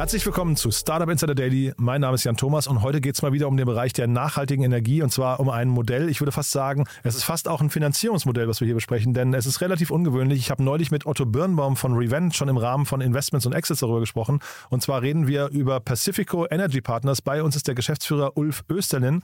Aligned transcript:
Herzlich 0.00 0.24
willkommen 0.24 0.56
zu 0.56 0.70
Startup 0.70 1.10
Insider 1.10 1.34
Daily. 1.34 1.74
Mein 1.76 2.00
Name 2.00 2.14
ist 2.14 2.24
Jan 2.24 2.38
Thomas 2.38 2.66
und 2.66 2.80
heute 2.80 3.02
geht 3.02 3.16
es 3.16 3.20
mal 3.20 3.34
wieder 3.34 3.48
um 3.48 3.58
den 3.58 3.66
Bereich 3.66 3.92
der 3.92 4.06
nachhaltigen 4.06 4.64
Energie 4.64 5.02
und 5.02 5.12
zwar 5.12 5.40
um 5.40 5.50
ein 5.50 5.68
Modell. 5.68 6.08
Ich 6.08 6.22
würde 6.22 6.32
fast 6.32 6.52
sagen, 6.52 6.86
es 7.02 7.16
ist 7.16 7.24
fast 7.24 7.48
auch 7.48 7.60
ein 7.60 7.68
Finanzierungsmodell, 7.68 8.48
was 8.48 8.60
wir 8.60 8.64
hier 8.64 8.74
besprechen, 8.74 9.12
denn 9.12 9.34
es 9.34 9.44
ist 9.44 9.60
relativ 9.60 9.90
ungewöhnlich. 9.90 10.38
Ich 10.38 10.50
habe 10.50 10.62
neulich 10.62 10.90
mit 10.90 11.04
Otto 11.04 11.26
Birnbaum 11.26 11.76
von 11.76 11.92
Revent 11.92 12.34
schon 12.34 12.48
im 12.48 12.56
Rahmen 12.56 12.86
von 12.86 13.02
Investments 13.02 13.44
und 13.44 13.52
Exits 13.52 13.80
darüber 13.80 14.00
gesprochen. 14.00 14.40
Und 14.70 14.80
zwar 14.80 15.02
reden 15.02 15.26
wir 15.26 15.48
über 15.48 15.80
Pacifico 15.80 16.46
Energy 16.50 16.80
Partners. 16.80 17.20
Bei 17.20 17.42
uns 17.42 17.54
ist 17.54 17.68
der 17.68 17.74
Geschäftsführer 17.74 18.38
Ulf 18.38 18.64
Österlin. 18.70 19.22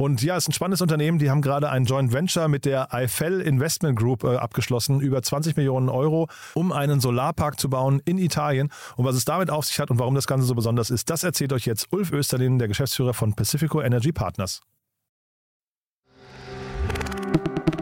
Und 0.00 0.22
ja, 0.22 0.34
es 0.34 0.44
ist 0.44 0.48
ein 0.48 0.52
spannendes 0.54 0.80
Unternehmen. 0.80 1.18
Die 1.18 1.28
haben 1.28 1.42
gerade 1.42 1.68
ein 1.68 1.84
Joint 1.84 2.10
Venture 2.10 2.48
mit 2.48 2.64
der 2.64 2.94
Eiffel 2.94 3.42
Investment 3.42 3.98
Group 3.98 4.24
äh, 4.24 4.36
abgeschlossen, 4.36 4.98
über 4.98 5.22
20 5.22 5.58
Millionen 5.58 5.90
Euro, 5.90 6.26
um 6.54 6.72
einen 6.72 7.00
Solarpark 7.00 7.60
zu 7.60 7.68
bauen 7.68 8.00
in 8.06 8.16
Italien. 8.16 8.70
Und 8.96 9.04
was 9.04 9.14
es 9.14 9.26
damit 9.26 9.50
auf 9.50 9.66
sich 9.66 9.78
hat 9.78 9.90
und 9.90 9.98
warum 9.98 10.14
das 10.14 10.26
Ganze 10.26 10.46
so 10.46 10.54
besonders 10.54 10.88
ist, 10.88 11.10
das 11.10 11.22
erzählt 11.22 11.52
euch 11.52 11.66
jetzt 11.66 11.88
Ulf 11.92 12.12
Österlin, 12.12 12.58
der 12.58 12.68
Geschäftsführer 12.68 13.12
von 13.12 13.34
Pacifico 13.34 13.82
Energy 13.82 14.10
Partners. 14.10 14.62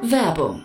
Werbung. 0.03 0.65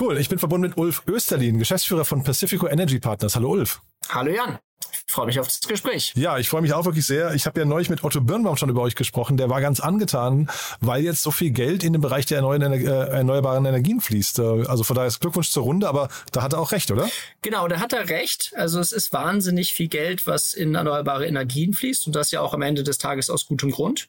Cool, 0.00 0.16
ich 0.18 0.28
bin 0.28 0.38
verbunden 0.38 0.68
mit 0.68 0.78
Ulf 0.78 1.02
Österlin, 1.08 1.58
Geschäftsführer 1.58 2.04
von 2.04 2.22
Pacifico 2.22 2.68
Energy 2.68 3.00
Partners. 3.00 3.34
Hallo 3.34 3.50
Ulf. 3.50 3.80
Hallo 4.08 4.30
Jan. 4.30 4.58
Ich 4.92 5.12
freue 5.12 5.26
mich 5.26 5.40
auf 5.40 5.48
das 5.48 5.60
Gespräch. 5.62 6.12
Ja, 6.14 6.38
ich 6.38 6.48
freue 6.48 6.62
mich 6.62 6.72
auch 6.72 6.84
wirklich 6.84 7.04
sehr. 7.04 7.34
Ich 7.34 7.46
habe 7.46 7.58
ja 7.58 7.66
neulich 7.66 7.90
mit 7.90 8.04
Otto 8.04 8.20
Birnbaum 8.20 8.56
schon 8.56 8.68
über 8.68 8.82
euch 8.82 8.94
gesprochen. 8.94 9.36
Der 9.36 9.50
war 9.50 9.60
ganz 9.60 9.80
angetan, 9.80 10.48
weil 10.80 11.02
jetzt 11.02 11.22
so 11.22 11.32
viel 11.32 11.50
Geld 11.50 11.82
in 11.82 11.94
den 11.94 12.00
Bereich 12.00 12.26
der 12.26 12.36
erneuerbaren, 12.38 12.72
äh, 12.74 13.16
erneuerbaren 13.16 13.64
Energien 13.64 14.00
fließt. 14.00 14.38
Also 14.38 14.84
von 14.84 14.94
daher 14.94 15.08
ist 15.08 15.18
Glückwunsch 15.18 15.50
zur 15.50 15.64
Runde, 15.64 15.88
aber 15.88 16.08
da 16.30 16.42
hat 16.42 16.52
er 16.52 16.60
auch 16.60 16.70
recht, 16.70 16.92
oder? 16.92 17.08
Genau, 17.42 17.66
da 17.66 17.80
hat 17.80 17.92
er 17.92 18.08
recht. 18.08 18.52
Also 18.54 18.78
es 18.78 18.92
ist 18.92 19.12
wahnsinnig 19.12 19.72
viel 19.72 19.88
Geld, 19.88 20.28
was 20.28 20.54
in 20.54 20.76
erneuerbare 20.76 21.26
Energien 21.26 21.72
fließt 21.72 22.06
und 22.06 22.14
das 22.14 22.30
ja 22.30 22.40
auch 22.40 22.54
am 22.54 22.62
Ende 22.62 22.84
des 22.84 22.98
Tages 22.98 23.30
aus 23.30 23.46
gutem 23.48 23.72
Grund. 23.72 24.08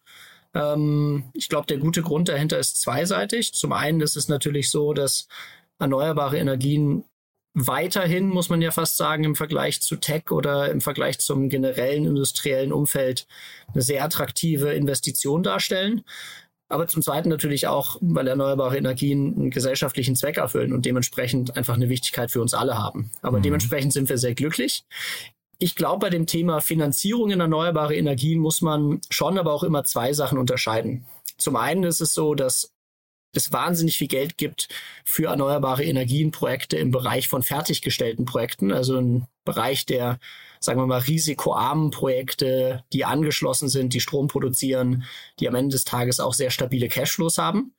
Ähm, 0.54 1.26
ich 1.34 1.50
glaube, 1.50 1.68
der 1.68 1.78
gute 1.78 2.04
Grund 2.04 2.30
dahinter 2.30 2.60
ist 2.60 2.80
zweiseitig. 2.80 3.54
Zum 3.54 3.72
einen 3.72 4.02
ist 4.02 4.16
es 4.16 4.28
natürlich 4.28 4.70
so, 4.70 4.94
dass 4.94 5.28
erneuerbare 5.80 6.38
Energien 6.38 7.04
weiterhin, 7.54 8.30
muss 8.30 8.50
man 8.50 8.62
ja 8.62 8.72
fast 8.72 8.98
sagen, 8.98 9.24
im 9.24 9.36
Vergleich 9.36 9.82
zu 9.82 9.96
Tech 9.96 10.32
oder 10.32 10.70
im 10.72 10.82
Vergleich 10.82 11.20
zum 11.20 11.50
generellen 11.50 12.06
industriellen 12.06 12.72
Umfeld 12.72 13.28
eine 13.74 13.82
sehr 13.82 14.04
attraktive 14.04 14.74
Investition 14.74 15.44
darstellen. 15.44 16.04
Aber 16.72 16.86
zum 16.86 17.02
Zweiten 17.02 17.30
natürlich 17.30 17.66
auch, 17.66 17.98
weil 18.00 18.28
erneuerbare 18.28 18.78
Energien 18.78 19.36
einen 19.36 19.50
gesellschaftlichen 19.50 20.16
Zweck 20.16 20.38
erfüllen 20.38 20.72
und 20.72 20.86
dementsprechend 20.86 21.58
einfach 21.58 21.74
eine 21.74 21.90
Wichtigkeit 21.90 22.30
für 22.30 22.42
uns 22.42 22.54
alle 22.54 22.78
haben. 22.78 23.10
Aber 23.24 23.40
mhm. 23.40 23.44
dementsprechend 23.44 23.92
sind 23.92 24.08
wir 24.08 24.20
sehr 24.20 24.36
glücklich. 24.36 24.84
Ich 25.58 25.76
glaube, 25.76 26.06
bei 26.06 26.10
dem 26.12 26.28
Thema 26.28 26.62
Finanzierung 26.62 27.32
in 27.32 27.40
erneuerbare 27.40 27.96
Energien 27.96 28.40
muss 28.40 28.62
man 28.62 29.02
schon 29.10 29.40
aber 29.40 29.52
auch 29.52 29.64
immer 29.64 29.84
zwei 29.84 30.14
Sachen 30.14 30.38
unterscheiden. 30.38 31.06
Zum 31.38 31.56
einen 31.56 31.84
ist 31.84 32.02
es 32.02 32.14
so, 32.14 32.36
dass 32.36 32.72
es 33.34 33.52
wahnsinnig 33.52 33.98
viel 33.98 34.08
Geld 34.08 34.38
gibt 34.38 34.68
für 35.04 35.28
erneuerbare 35.28 35.84
Energienprojekte 35.84 36.78
im 36.78 36.92
Bereich 36.92 37.28
von 37.28 37.44
fertiggestellten 37.44 38.26
Projekten, 38.26 38.72
also 38.72 38.98
im 38.98 39.26
Bereich 39.46 39.86
der, 39.86 40.20
sagen 40.60 40.80
wir 40.80 40.88
mal, 40.88 41.00
risikoarmen 41.00 41.92
Projekte, 41.92 42.84
die 42.94 43.06
angeschlossen 43.06 43.70
sind, 43.70 43.94
die 43.94 44.00
Strom 44.00 44.28
produzieren, 44.28 45.04
die 45.40 45.48
am 45.48 45.56
Ende 45.56 45.74
des 45.74 45.84
Tages 45.84 46.20
auch 46.20 46.34
sehr 46.34 46.52
stabile 46.52 46.88
Cashflows 46.88 47.38
haben. 47.38 47.74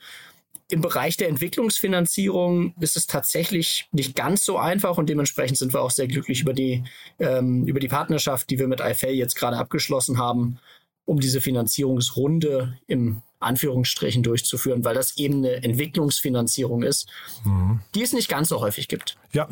Im 0.68 0.82
Bereich 0.82 1.16
der 1.16 1.28
Entwicklungsfinanzierung 1.28 2.74
ist 2.78 2.96
es 2.96 3.08
tatsächlich 3.08 3.88
nicht 3.90 4.14
ganz 4.14 4.44
so 4.44 4.56
einfach 4.56 4.98
und 4.98 5.08
dementsprechend 5.08 5.58
sind 5.58 5.74
wir 5.74 5.82
auch 5.82 5.90
sehr 5.90 6.06
glücklich 6.06 6.42
über 6.42 6.52
die, 6.52 6.84
ähm, 7.18 7.66
über 7.66 7.80
die 7.80 7.88
Partnerschaft, 7.88 8.48
die 8.50 8.58
wir 8.60 8.68
mit 8.68 8.78
IFL 8.78 9.08
jetzt 9.08 9.34
gerade 9.34 9.56
abgeschlossen 9.56 10.18
haben, 10.18 10.60
um 11.10 11.18
diese 11.18 11.40
Finanzierungsrunde 11.40 12.78
im 12.86 13.20
Anführungsstrichen 13.40 14.22
durchzuführen, 14.22 14.84
weil 14.84 14.94
das 14.94 15.16
eben 15.16 15.38
eine 15.38 15.60
Entwicklungsfinanzierung 15.64 16.84
ist, 16.84 17.08
mhm. 17.42 17.80
die 17.96 18.02
es 18.02 18.12
nicht 18.12 18.28
ganz 18.28 18.48
so 18.48 18.60
häufig 18.60 18.86
gibt. 18.86 19.16
Ja, 19.32 19.48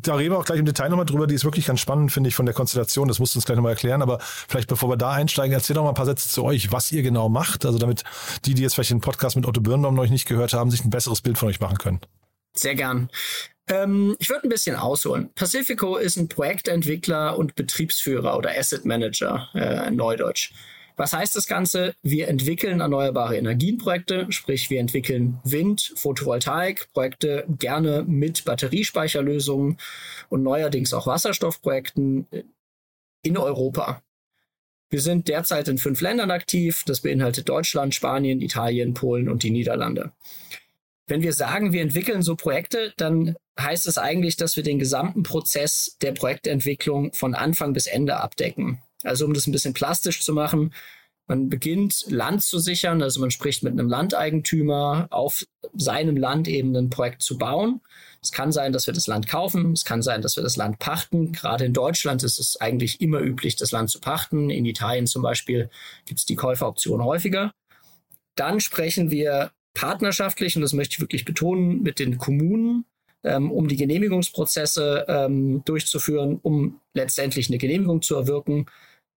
da 0.00 0.14
reden 0.14 0.32
wir 0.32 0.38
auch 0.38 0.46
gleich 0.46 0.58
im 0.58 0.64
Detail 0.64 0.88
nochmal 0.88 1.04
drüber. 1.04 1.26
Die 1.26 1.34
ist 1.34 1.44
wirklich 1.44 1.66
ganz 1.66 1.80
spannend, 1.80 2.12
finde 2.12 2.28
ich, 2.28 2.34
von 2.34 2.46
der 2.46 2.54
Konstellation. 2.54 3.08
Das 3.08 3.18
musst 3.18 3.34
du 3.34 3.40
uns 3.40 3.44
gleich 3.44 3.56
nochmal 3.56 3.72
erklären. 3.72 4.00
Aber 4.00 4.20
vielleicht 4.20 4.68
bevor 4.68 4.88
wir 4.88 4.96
da 4.96 5.10
einsteigen, 5.10 5.52
erzähl 5.52 5.74
doch 5.74 5.82
mal 5.82 5.90
ein 5.90 5.94
paar 5.94 6.06
Sätze 6.06 6.30
zu 6.30 6.44
euch, 6.44 6.72
was 6.72 6.90
ihr 6.92 7.02
genau 7.02 7.28
macht. 7.28 7.66
Also 7.66 7.78
damit 7.78 8.04
die, 8.46 8.54
die 8.54 8.62
jetzt 8.62 8.74
vielleicht 8.74 8.90
den 8.90 9.02
Podcast 9.02 9.36
mit 9.36 9.44
Otto 9.44 9.60
Birnbaum 9.60 9.94
noch 9.94 10.06
nicht 10.06 10.26
gehört 10.26 10.54
haben, 10.54 10.70
sich 10.70 10.82
ein 10.82 10.90
besseres 10.90 11.20
Bild 11.20 11.36
von 11.36 11.50
euch 11.50 11.60
machen 11.60 11.76
können. 11.76 12.00
Sehr 12.54 12.74
gern. 12.74 13.10
Ähm, 13.68 14.16
ich 14.18 14.30
würde 14.30 14.46
ein 14.46 14.50
bisschen 14.50 14.76
ausholen. 14.76 15.30
Pacifico 15.34 15.96
ist 15.96 16.16
ein 16.16 16.28
Projektentwickler 16.28 17.38
und 17.38 17.54
Betriebsführer 17.54 18.38
oder 18.38 18.56
Asset 18.56 18.84
Manager, 18.84 19.48
äh, 19.54 19.88
in 19.88 19.96
Neudeutsch. 19.96 20.52
Was 20.96 21.12
heißt 21.12 21.36
das 21.36 21.46
Ganze? 21.46 21.94
Wir 22.02 22.28
entwickeln 22.28 22.80
erneuerbare 22.80 23.36
Energienprojekte, 23.36 24.26
sprich 24.30 24.70
wir 24.70 24.80
entwickeln 24.80 25.38
Wind, 25.44 25.92
Photovoltaik-Projekte, 25.96 27.46
gerne 27.58 28.04
mit 28.06 28.44
Batteriespeicherlösungen 28.44 29.78
und 30.28 30.42
neuerdings 30.42 30.92
auch 30.92 31.06
Wasserstoffprojekten 31.06 32.26
in 33.22 33.36
Europa. 33.36 34.02
Wir 34.90 35.00
sind 35.00 35.28
derzeit 35.28 35.68
in 35.68 35.78
fünf 35.78 36.02
Ländern 36.02 36.30
aktiv. 36.30 36.82
Das 36.84 37.00
beinhaltet 37.00 37.48
Deutschland, 37.48 37.94
Spanien, 37.94 38.42
Italien, 38.42 38.92
Polen 38.92 39.30
und 39.30 39.42
die 39.42 39.50
Niederlande. 39.50 40.12
Wenn 41.06 41.22
wir 41.22 41.32
sagen, 41.32 41.72
wir 41.72 41.80
entwickeln 41.82 42.22
so 42.22 42.36
Projekte, 42.36 42.92
dann 42.98 43.36
heißt 43.58 43.86
es 43.86 43.98
eigentlich, 43.98 44.36
dass 44.36 44.56
wir 44.56 44.62
den 44.62 44.78
gesamten 44.78 45.22
Prozess 45.22 45.96
der 46.02 46.12
Projektentwicklung 46.12 47.12
von 47.14 47.34
Anfang 47.34 47.72
bis 47.72 47.86
Ende 47.86 48.18
abdecken. 48.18 48.82
Also 49.04 49.24
um 49.24 49.34
das 49.34 49.46
ein 49.46 49.52
bisschen 49.52 49.74
plastisch 49.74 50.22
zu 50.22 50.32
machen, 50.32 50.72
man 51.28 51.48
beginnt 51.48 52.06
Land 52.08 52.42
zu 52.42 52.58
sichern, 52.58 53.00
also 53.00 53.20
man 53.20 53.30
spricht 53.30 53.62
mit 53.62 53.72
einem 53.72 53.88
Landeigentümer 53.88 55.06
auf 55.10 55.44
seinem 55.72 56.16
Land 56.16 56.48
eben 56.48 56.76
ein 56.76 56.90
Projekt 56.90 57.22
zu 57.22 57.38
bauen. 57.38 57.80
Es 58.20 58.32
kann 58.32 58.52
sein, 58.52 58.72
dass 58.72 58.86
wir 58.86 58.94
das 58.94 59.06
Land 59.06 59.28
kaufen, 59.28 59.72
es 59.72 59.84
kann 59.84 60.02
sein, 60.02 60.20
dass 60.20 60.36
wir 60.36 60.42
das 60.42 60.56
Land 60.56 60.78
pachten. 60.78 61.32
Gerade 61.32 61.64
in 61.64 61.72
Deutschland 61.72 62.22
ist 62.22 62.38
es 62.38 62.60
eigentlich 62.60 63.00
immer 63.00 63.20
üblich, 63.20 63.56
das 63.56 63.72
Land 63.72 63.90
zu 63.90 64.00
pachten. 64.00 64.50
In 64.50 64.66
Italien 64.66 65.06
zum 65.06 65.22
Beispiel 65.22 65.70
gibt 66.06 66.20
es 66.20 66.26
die 66.26 66.36
Käuferoption 66.36 67.02
häufiger. 67.02 67.52
Dann 68.34 68.60
sprechen 68.60 69.10
wir 69.10 69.52
partnerschaftlich, 69.74 70.56
und 70.56 70.62
das 70.62 70.72
möchte 70.72 70.94
ich 70.94 71.00
wirklich 71.00 71.24
betonen, 71.24 71.82
mit 71.82 71.98
den 71.98 72.18
Kommunen, 72.18 72.84
ähm, 73.24 73.50
um 73.50 73.68
die 73.68 73.76
Genehmigungsprozesse 73.76 75.06
ähm, 75.08 75.62
durchzuführen, 75.64 76.40
um 76.42 76.80
letztendlich 76.94 77.48
eine 77.48 77.58
Genehmigung 77.58 78.02
zu 78.02 78.16
erwirken. 78.16 78.66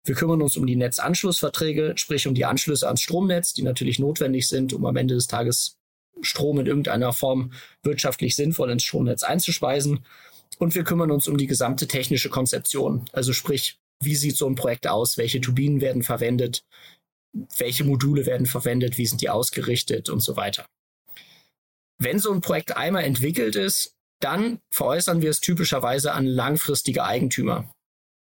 Wir 0.04 0.14
kümmern 0.14 0.42
uns 0.42 0.56
um 0.56 0.66
die 0.66 0.76
Netzanschlussverträge, 0.76 1.94
sprich 1.96 2.26
um 2.26 2.34
die 2.34 2.44
Anschlüsse 2.44 2.86
ans 2.86 3.00
Stromnetz, 3.00 3.54
die 3.54 3.62
natürlich 3.62 3.98
notwendig 3.98 4.48
sind, 4.48 4.72
um 4.72 4.84
am 4.84 4.96
Ende 4.96 5.14
des 5.14 5.26
Tages 5.26 5.78
Strom 6.20 6.60
in 6.60 6.66
irgendeiner 6.66 7.12
Form 7.12 7.52
wirtschaftlich 7.82 8.36
sinnvoll 8.36 8.70
ins 8.70 8.84
Stromnetz 8.84 9.22
einzuspeisen. 9.22 10.04
Und 10.58 10.74
wir 10.74 10.84
kümmern 10.84 11.10
uns 11.10 11.26
um 11.26 11.36
die 11.36 11.46
gesamte 11.46 11.88
technische 11.88 12.30
Konzeption. 12.30 13.06
Also 13.12 13.32
sprich, 13.32 13.78
wie 14.00 14.14
sieht 14.14 14.36
so 14.36 14.46
ein 14.46 14.54
Projekt 14.54 14.86
aus? 14.86 15.18
Welche 15.18 15.40
Turbinen 15.40 15.80
werden 15.80 16.02
verwendet? 16.02 16.64
welche 17.58 17.84
Module 17.84 18.26
werden 18.26 18.46
verwendet, 18.46 18.98
wie 18.98 19.06
sind 19.06 19.20
die 19.20 19.30
ausgerichtet 19.30 20.08
und 20.08 20.20
so 20.20 20.36
weiter. 20.36 20.66
Wenn 21.98 22.18
so 22.18 22.32
ein 22.32 22.40
Projekt 22.40 22.76
einmal 22.76 23.04
entwickelt 23.04 23.56
ist, 23.56 23.94
dann 24.20 24.60
veräußern 24.70 25.22
wir 25.22 25.30
es 25.30 25.40
typischerweise 25.40 26.12
an 26.12 26.26
langfristige 26.26 27.04
Eigentümer. 27.04 27.70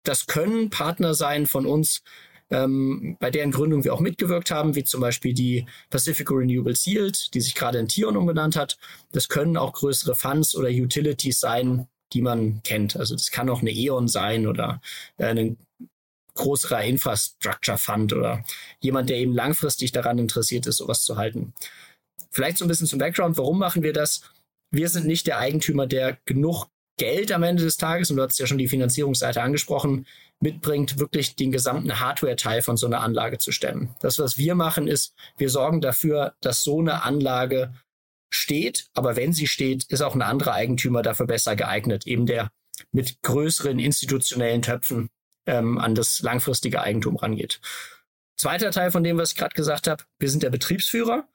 Das 0.03 0.27
können 0.27 0.71
Partner 0.71 1.15
sein 1.15 1.47
von 1.47 1.67
uns, 1.67 2.03
ähm, 2.51 3.17
bei 3.21 3.31
deren 3.31 3.53
Gründung 3.53 3.85
wir 3.85 3.95
auch 3.95 4.01
mitgewirkt 4.01 4.51
haben, 4.51 4.75
wie 4.75 4.85
zum 4.85 5.01
Beispiel 5.01 5.35
die 5.35 5.67
Pacific 5.89 6.31
Renewable 6.31 6.75
Yield, 6.85 7.33
die 7.35 7.41
sich 7.41 7.55
gerade 7.55 7.79
in 7.79 7.89
Tion 7.89 8.17
umbenannt 8.17 8.57
hat. 8.57 8.77
Das 9.13 9.29
können 9.29 9.57
auch 9.57 9.73
größere 9.73 10.15
Funds 10.15 10.57
oder 10.57 10.69
Utilities 10.69 11.39
sein, 11.39 11.87
die 12.13 12.23
man 12.23 12.63
kennt. 12.63 12.97
Also 12.97 13.15
das 13.15 13.31
kann 13.31 13.49
auch 13.49 13.61
eine 13.61 13.71
E.ON 13.71 14.09
sein 14.09 14.47
oder 14.47 14.81
äh, 15.19 15.27
ein 15.27 15.57
größerer 16.35 16.83
Infrastructure 16.85 17.79
Fund 17.79 18.13
oder 18.13 18.45
jemand, 18.81 19.11
der 19.11 19.19
eben 19.19 19.35
langfristig 19.35 19.93
daran 19.93 20.19
interessiert 20.19 20.67
ist, 20.67 20.79
sowas 20.79 21.05
zu 21.05 21.17
halten. 21.17 21.53
Vielleicht 22.31 22.59
so 22.59 22.65
ein 22.65 22.69
bisschen 22.69 22.87
zum 22.87 22.99
Background, 22.99 23.37
warum 23.37 23.59
machen 23.59 23.83
wir 23.83 23.93
das? 23.93 24.23
Wir 24.73 24.89
sind 24.89 25.07
nicht 25.07 25.27
der 25.27 25.39
Eigentümer, 25.39 25.87
der 25.87 26.19
genug 26.25 26.67
Geld 27.01 27.33
am 27.33 27.43
Ende 27.43 27.63
des 27.63 27.79
Tages, 27.79 28.11
und 28.11 28.19
du 28.19 28.23
hast 28.23 28.39
ja 28.39 28.47
schon 28.47 28.59
die 28.59 28.69
Finanzierungsseite 28.69 29.41
angesprochen, 29.41 30.07
mitbringt, 30.39 30.99
wirklich 30.99 31.35
den 31.35 31.51
gesamten 31.51 31.99
Hardware-Teil 31.99 32.61
von 32.61 32.77
so 32.77 32.85
einer 32.85 33.01
Anlage 33.01 33.39
zu 33.39 33.53
stemmen. 33.53 33.95
Das, 34.01 34.19
was 34.19 34.37
wir 34.37 34.55
machen, 34.55 34.87
ist, 34.87 35.15
wir 35.39 35.49
sorgen 35.49 35.81
dafür, 35.81 36.35
dass 36.43 36.63
so 36.63 36.79
eine 36.79 37.03
Anlage 37.03 37.73
steht, 38.29 38.91
aber 38.93 39.17
wenn 39.17 39.33
sie 39.33 39.47
steht, 39.47 39.85
ist 39.85 40.03
auch 40.03 40.15
ein 40.15 40.21
anderer 40.21 40.53
Eigentümer 40.53 41.01
dafür 41.01 41.27
besser 41.27 41.57
geeignet, 41.57 42.07
eben 42.07 42.27
der 42.27 42.51
mit 42.93 43.23
größeren 43.23 43.79
institutionellen 43.79 44.61
Töpfen 44.61 45.09
ähm, 45.47 45.79
an 45.79 45.95
das 45.95 46.21
langfristige 46.21 46.83
Eigentum 46.83 47.17
rangeht. 47.17 47.63
Zweiter 48.37 48.73
Teil 48.73 48.91
von 48.91 49.05
dem, 49.05 49.17
was 49.17 49.33
ich 49.33 49.39
gerade 49.39 49.55
gesagt 49.55 49.89
habe, 49.89 50.05
wir 50.19 50.29
sind 50.29 50.43
der 50.43 50.51
Betriebsführer. 50.51 51.27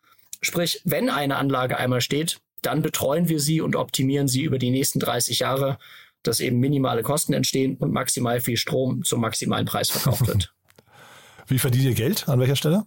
Sprich, 0.41 0.81
wenn 0.85 1.09
eine 1.09 1.37
Anlage 1.37 1.77
einmal 1.77 2.01
steht, 2.01 2.39
dann 2.65 2.81
betreuen 2.81 3.29
wir 3.29 3.39
sie 3.39 3.61
und 3.61 3.75
optimieren 3.75 4.27
sie 4.27 4.43
über 4.43 4.57
die 4.57 4.71
nächsten 4.71 4.99
30 4.99 5.39
Jahre, 5.39 5.77
dass 6.23 6.39
eben 6.39 6.59
minimale 6.59 7.03
Kosten 7.03 7.33
entstehen 7.33 7.77
und 7.77 7.91
maximal 7.91 8.41
viel 8.41 8.57
Strom 8.57 9.03
zum 9.03 9.21
maximalen 9.21 9.65
Preis 9.65 9.89
verkauft 9.89 10.27
wird. 10.27 10.53
Wie 11.47 11.59
verdient 11.59 11.85
ihr 11.85 11.93
Geld? 11.93 12.27
An 12.27 12.39
welcher 12.39 12.55
Stelle? 12.55 12.85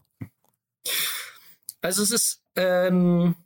Also 1.81 2.03
es 2.03 2.11
ist 2.11 2.43
ähm, 2.57 3.37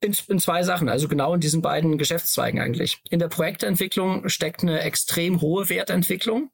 in, 0.00 0.16
in, 0.28 0.38
zwei 0.38 0.62
Sachen, 0.62 0.88
also 0.88 1.08
genau 1.08 1.34
in 1.34 1.40
diesen 1.40 1.60
beiden 1.60 1.98
Geschäftszweigen 1.98 2.60
eigentlich. 2.60 3.02
In 3.10 3.18
der 3.18 3.28
Projektentwicklung 3.28 4.28
steckt 4.28 4.62
eine 4.62 4.80
extrem 4.80 5.40
hohe 5.40 5.68
Wertentwicklung. 5.68 6.50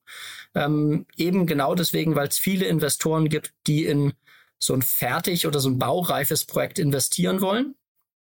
Ähm, 0.55 1.07
eben 1.17 1.47
genau 1.47 1.75
deswegen, 1.75 2.17
weil 2.17 2.29
es 2.29 2.39
viele 2.39 2.67
Investoren 2.67 3.29
gibt, 3.29 3.53
die 3.67 3.85
in 3.85 4.15
so 4.59 4.75
ein 4.75 4.83
fertig 4.83 5.47
oder 5.47 5.61
so 5.61 5.69
ein 5.69 5.79
baureifes 5.79 6.45
Projekt 6.45 6.79
investieren 6.79 7.41
wollen. 7.41 7.75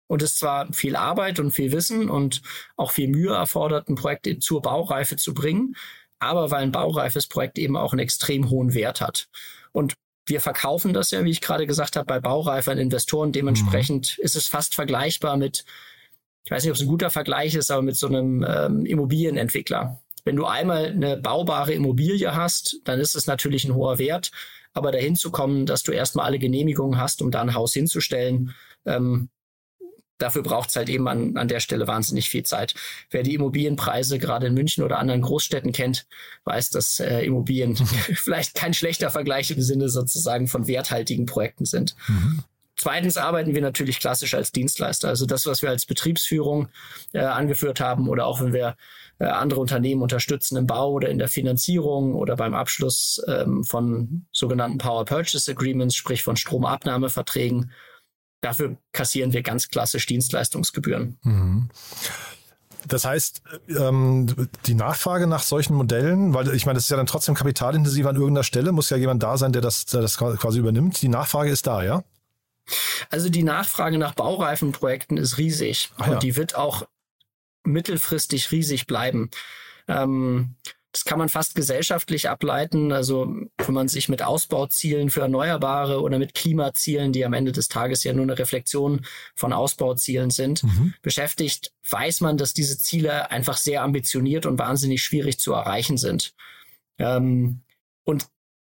Und 0.07 0.23
es 0.23 0.37
zwar 0.37 0.73
viel 0.73 0.97
Arbeit 0.97 1.41
und 1.41 1.53
viel 1.53 1.73
Wissen 1.73 2.11
und 2.11 2.43
auch 2.77 2.91
viel 2.91 3.09
Mühe 3.09 3.35
erfordert, 3.35 3.89
ein 3.89 3.95
Projekt 3.95 4.43
zur 4.43 4.61
Baureife 4.63 5.17
zu 5.17 5.33
bringen, 5.33 5.77
aber 6.19 6.51
weil 6.51 6.63
ein 6.63 6.73
baureifes 6.73 7.27
Projekt 7.27 7.59
eben 7.59 7.77
auch 7.77 7.93
einen 7.93 8.01
extrem 8.01 8.51
hohen 8.51 8.75
Wert 8.75 9.01
hat. 9.01 9.29
Und 9.73 9.95
wir 10.27 10.41
verkaufen 10.41 10.95
das 10.95 11.11
ja, 11.11 11.25
wie 11.25 11.31
ich 11.31 11.41
gerade 11.41 11.67
gesagt 11.67 11.97
habe, 11.97 12.07
bei 12.07 12.21
Baureife 12.21 12.71
an 12.71 12.79
Investoren. 12.79 13.33
Dementsprechend 13.33 14.17
mhm. 14.19 14.25
ist 14.25 14.37
es 14.37 14.49
fast 14.49 14.75
vergleichbar 14.75 15.37
mit, 15.37 15.65
ich 16.45 16.51
weiß 16.51 16.63
nicht, 16.63 16.71
ob 16.71 16.77
es 16.77 16.83
ein 16.83 16.89
guter 16.89 17.11
Vergleich 17.11 17.55
ist, 17.55 17.71
aber 17.71 17.83
mit 17.83 17.97
so 17.97 18.07
einem 18.07 18.45
ähm, 18.47 18.87
Immobilienentwickler. 18.87 20.01
Wenn 20.25 20.37
du 20.37 20.47
einmal 20.47 20.87
eine 20.87 21.19
baubare 21.19 21.75
Immobilie 21.75 22.35
hast, 22.35 22.81
dann 22.85 23.01
ist 23.01 23.15
es 23.15 23.27
natürlich 23.27 23.65
ein 23.65 23.75
hoher 23.75 23.99
Wert. 23.99 24.31
Aber 24.73 24.91
dahin 24.91 25.15
zu 25.15 25.31
kommen, 25.31 25.67
dass 25.67 25.83
du 25.83 25.93
erstmal 25.93 26.27
alle 26.27 26.39
Genehmigungen 26.39 26.99
hast, 26.99 27.23
um 27.23 27.31
da 27.31 27.43
ein 27.43 27.55
Haus 27.55 27.75
hinzustellen, 27.75 28.55
ähm, 28.87 29.29
dafür 30.19 30.43
braucht 30.43 30.71
es 30.71 30.77
halt 30.77 30.89
eben 30.89 31.09
an, 31.09 31.37
an 31.37 31.49
der 31.49 31.61
Stelle 31.61 31.87
wahnsinnig 31.87 32.29
viel 32.31 32.45
Zeit. 32.45 32.75
Wer 33.11 33.23
die 33.23 33.35
Immobilienpreise 33.35 34.19
gerade 34.19 34.47
in 34.47 34.55
München 34.55 34.85
oder 34.85 34.99
anderen 34.99 35.23
Großstädten 35.23 35.73
kennt, 35.73 36.07
weiß, 36.45 36.71
dass 36.71 37.01
äh, 37.01 37.21
Immobilien 37.21 37.77
vielleicht 38.15 38.55
kein 38.55 38.75
schlechter 38.75 39.11
Vergleich 39.11 39.51
im 39.51 39.63
Sinne 39.63 39.89
sozusagen 39.89 40.49
von 40.49 40.67
werthaltigen 40.67 41.27
Projekten 41.27 41.65
sind. 41.65 41.97
Mhm. 42.09 42.45
Zweitens 42.77 43.17
arbeiten 43.17 43.55
wir 43.55 43.63
natürlich 43.63 44.01
klassisch 44.01 44.35
als 44.35 44.51
Dienstleister. 44.51 45.09
Also 45.09 45.27
das, 45.27 45.47
was 45.47 45.63
wir 45.63 45.71
als 45.71 45.87
Betriebsführung 45.87 46.69
äh, 47.13 47.21
angeführt 47.21 47.81
haben 47.81 48.09
oder 48.09 48.27
auch 48.27 48.41
wenn 48.41 48.53
wir 48.53 48.77
äh, 49.21 49.27
andere 49.27 49.61
Unternehmen 49.61 50.03
unterstützen 50.03 50.57
im 50.57 50.67
Bau 50.67 50.91
oder 50.91 51.09
in 51.09 51.19
der 51.19 51.29
Finanzierung 51.29 52.15
oder 52.15 52.35
beim 52.35 52.53
Abschluss 52.53 53.23
ähm, 53.29 53.63
von 53.63 54.27
sogenannten 54.33 54.79
Power 54.79 55.05
Purchase 55.05 55.51
Agreements, 55.53 55.95
sprich 55.95 56.25
von 56.25 56.37
Stromabnahmeverträgen. 56.37 57.71
Dafür 58.45 58.77
kassieren 58.93 59.33
wir 59.33 59.43
ganz 59.43 59.69
klassisch 59.69 60.05
Dienstleistungsgebühren. 60.05 61.17
Mhm. 61.23 61.71
Das 62.87 63.07
heißt, 63.07 63.41
ähm, 63.69 64.51
die 64.67 64.75
Nachfrage 64.75 65.27
nach 65.27 65.43
solchen 65.43 65.75
Modellen, 65.75 66.35
weil 66.35 66.55
ich 66.55 66.67
meine, 66.67 66.75
das 66.77 66.85
ist 66.85 66.91
ja 66.91 66.99
dann 66.99 67.07
trotzdem 67.07 67.35
kapitalintensiv 67.35 68.05
an 68.05 68.17
irgendeiner 68.17 68.45
Stelle, 68.45 68.73
muss 68.73 68.91
ja 68.91 68.99
jemand 68.99 69.23
da 69.23 69.39
sein, 69.39 69.55
der 69.55 69.63
das, 69.63 69.87
der 69.87 70.03
das 70.03 70.19
quasi 70.19 70.59
übernimmt. 70.59 71.01
Die 71.01 71.09
Nachfrage 71.09 71.51
ist 71.51 71.67
da, 71.67 71.83
ja? 71.83 72.05
Also 73.09 73.31
die 73.31 73.45
Nachfrage 73.45 73.97
nach 73.97 74.13
Baureifenprojekten 74.13 75.17
ist 75.17 75.39
riesig 75.39 75.91
ja. 75.99 76.13
und 76.13 76.23
die 76.23 76.37
wird 76.37 76.55
auch 76.55 76.87
mittelfristig 77.65 78.53
riesig 78.53 78.87
bleiben. 78.87 79.31
Ähm, 79.89 80.57
das 80.95 81.05
kann 81.05 81.19
man 81.19 81.29
fast 81.29 81.57
gesellschaftlich 81.57 82.31
ableiten. 82.31 82.93
Also 82.93 83.27
wenn 83.59 83.75
man 83.75 83.89
sich 83.89 84.09
mit 84.09 84.23
Ausbauzielen 84.23 85.11
für 85.11 85.23
Erneuerbare 85.23 86.01
oder 86.01 86.21
mit 86.21 86.35
Klimazielen, 86.35 87.13
die 87.13 87.25
am 87.25 87.33
Ende 87.33 87.51
des 87.51 87.69
Tages 87.69 88.05
ja 88.05 88.13
nur 88.13 88.23
eine 88.23 88.39
Reflexion 88.39 89.05
von 89.35 89.53
Ausbauzielen 89.53 90.31
sind, 90.31 90.63
mhm. 90.63 90.95
beschäftigt, 91.03 91.73
weiß 91.91 92.21
man, 92.21 92.37
dass 92.37 92.55
diese 92.55 92.79
Ziele 92.79 93.33
einfach 93.33 93.57
sehr 93.57 93.83
ambitioniert 93.83 94.47
und 94.47 94.57
wahnsinnig 94.57 95.03
schwierig 95.03 95.41
zu 95.41 95.53
erreichen 95.53 95.99
sind. 95.99 96.33
Ähm, 96.99 97.63
und 98.05 98.29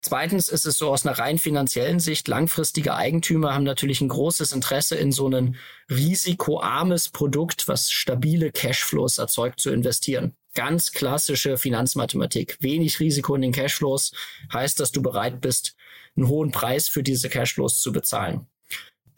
Zweitens 0.01 0.49
ist 0.49 0.67
es 0.67 0.77
so 0.77 0.91
aus 0.91 1.03
einer 1.03 1.17
rein 1.17 1.39
finanziellen 1.39 1.99
Sicht, 1.99 2.27
langfristige 2.27 2.93
Eigentümer 2.93 3.55
haben 3.55 3.63
natürlich 3.63 4.01
ein 4.01 4.07
großes 4.07 4.51
Interesse 4.51 4.95
in 4.95 5.11
so 5.11 5.27
ein 5.27 5.55
risikoarmes 5.89 7.09
Produkt, 7.09 7.67
was 7.67 7.89
stabile 7.89 8.51
Cashflows 8.51 9.17
erzeugt, 9.17 9.59
zu 9.59 9.71
investieren. 9.71 10.35
Ganz 10.55 10.91
klassische 10.91 11.57
Finanzmathematik. 11.57 12.57
Wenig 12.61 12.99
Risiko 12.99 13.35
in 13.35 13.41
den 13.41 13.51
Cashflows 13.51 14.13
heißt, 14.51 14.79
dass 14.79 14.91
du 14.91 15.01
bereit 15.01 15.41
bist, 15.41 15.75
einen 16.15 16.27
hohen 16.27 16.51
Preis 16.51 16.87
für 16.87 17.03
diese 17.03 17.29
Cashflows 17.29 17.81
zu 17.81 17.91
bezahlen. 17.91 18.47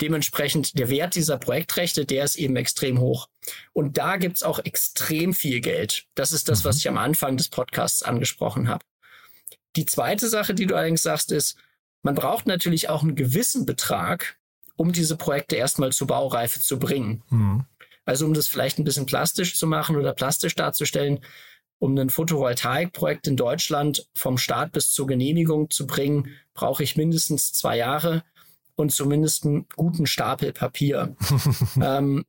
Dementsprechend 0.01 0.77
der 0.77 0.89
Wert 0.89 1.15
dieser 1.15 1.37
Projektrechte, 1.37 2.05
der 2.05 2.23
ist 2.23 2.35
eben 2.35 2.55
extrem 2.55 2.99
hoch. 2.99 3.29
Und 3.73 3.97
da 3.97 4.17
gibt's 4.17 4.43
auch 4.43 4.59
extrem 4.59 5.33
viel 5.33 5.61
Geld. 5.61 6.05
Das 6.13 6.31
ist 6.31 6.49
das, 6.49 6.65
was 6.65 6.75
mhm. 6.75 6.79
ich 6.79 6.89
am 6.89 6.97
Anfang 6.97 7.37
des 7.37 7.49
Podcasts 7.49 8.03
angesprochen 8.03 8.67
habe. 8.67 8.83
Die 9.75 9.85
zweite 9.85 10.27
Sache, 10.27 10.53
die 10.53 10.65
du 10.65 10.75
allerdings 10.75 11.03
sagst, 11.03 11.31
ist, 11.31 11.57
man 12.03 12.15
braucht 12.15 12.47
natürlich 12.47 12.89
auch 12.89 13.03
einen 13.03 13.15
gewissen 13.15 13.65
Betrag, 13.65 14.37
um 14.75 14.91
diese 14.91 15.17
Projekte 15.17 15.55
erstmal 15.55 15.91
zur 15.91 16.07
Baureife 16.07 16.59
zu 16.59 16.77
bringen. 16.77 17.23
Mhm. 17.29 17.65
Also 18.07 18.25
um 18.25 18.33
das 18.33 18.47
vielleicht 18.47 18.79
ein 18.79 18.85
bisschen 18.85 19.05
plastisch 19.05 19.55
zu 19.55 19.67
machen 19.67 19.97
oder 19.97 20.13
plastisch 20.13 20.55
darzustellen, 20.55 21.19
um 21.77 21.95
ein 21.97 22.09
Photovoltaikprojekt 22.09 23.27
in 23.27 23.35
Deutschland 23.35 24.07
vom 24.13 24.37
Start 24.37 24.71
bis 24.71 24.91
zur 24.91 25.07
Genehmigung 25.07 25.69
zu 25.69 25.85
bringen, 25.85 26.29
brauche 26.53 26.83
ich 26.83 26.95
mindestens 26.95 27.51
zwei 27.51 27.77
Jahre 27.77 28.23
und 28.75 28.93
zumindest 28.93 29.45
einen 29.45 29.67
guten 29.75 30.07
Stapel 30.07 30.53
Papier. 30.53 31.17
ähm, 31.81 32.23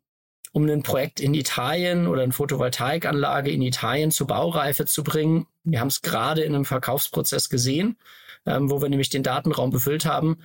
um 0.50 0.68
ein 0.68 0.82
Projekt 0.82 1.20
in 1.20 1.35
Italien 1.35 2.08
oder 2.08 2.23
eine 2.23 2.32
Photovoltaikanlage 2.32 3.52
in 3.52 3.62
Italien 3.62 4.11
zur 4.11 4.26
Baureife 4.26 4.85
zu 4.85 5.04
bringen. 5.04 5.47
Wir 5.62 5.78
haben 5.78 5.88
es 5.88 6.02
gerade 6.02 6.42
in 6.42 6.56
einem 6.56 6.64
Verkaufsprozess 6.64 7.49
gesehen, 7.50 7.99
ähm, 8.47 8.68
wo 8.68 8.82
wir 8.82 8.88
nämlich 8.88 9.11
den 9.11 9.23
Datenraum 9.23 9.70
befüllt 9.70 10.06
haben, 10.06 10.38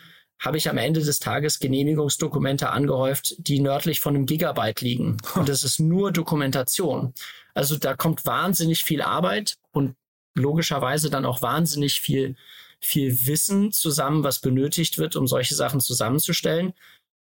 habe 0.44 0.58
ich 0.58 0.70
am 0.70 0.78
Ende 0.78 1.02
des 1.02 1.20
Tages 1.20 1.60
Genehmigungsdokumente 1.60 2.70
angehäuft, 2.70 3.36
die 3.38 3.60
nördlich 3.60 4.02
von 4.02 4.16
einem 4.16 4.26
Gigabyte 4.26 4.82
liegen. 4.82 5.18
Und 5.36 5.50
das 5.50 5.64
ist 5.64 5.80
nur 5.80 6.12
Dokumentation. 6.12 7.14
Also 7.54 7.78
da 7.78 7.96
kommt 7.96 8.26
wahnsinnig 8.26 8.84
viel 8.84 9.02
Arbeit 9.02 9.58
und 9.72 9.96
logischerweise 10.34 11.12
dann 11.12 11.26
auch 11.26 11.44
wahnsinnig 11.44 12.02
viel, 12.02 12.36
viel 12.80 13.28
Wissen 13.28 13.72
zusammen, 13.72 14.24
was 14.24 14.40
benötigt 14.40 14.98
wird, 14.98 15.16
um 15.16 15.28
solche 15.28 15.54
Sachen 15.54 15.80
zusammenzustellen 15.80 16.74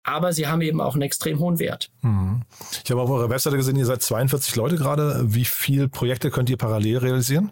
aber 0.04 0.34
sie 0.34 0.48
haben 0.48 0.62
eben 0.62 0.82
auch 0.82 0.94
einen 0.94 1.04
extrem 1.04 1.40
hohen 1.40 1.60
Wert. 1.60 1.92
Mhm. 2.02 2.42
Ich 2.84 2.90
habe 2.90 3.02
auf 3.02 3.10
eurer 3.10 3.30
Webseite 3.30 3.58
gesehen, 3.58 3.76
ihr 3.76 3.86
seid 3.86 4.02
42 4.02 4.56
Leute 4.56 4.78
gerade. 4.78 5.22
Wie 5.26 5.46
viele 5.46 5.88
Projekte 5.88 6.32
könnt 6.32 6.50
ihr 6.50 6.58
parallel 6.58 6.98
realisieren? 6.98 7.52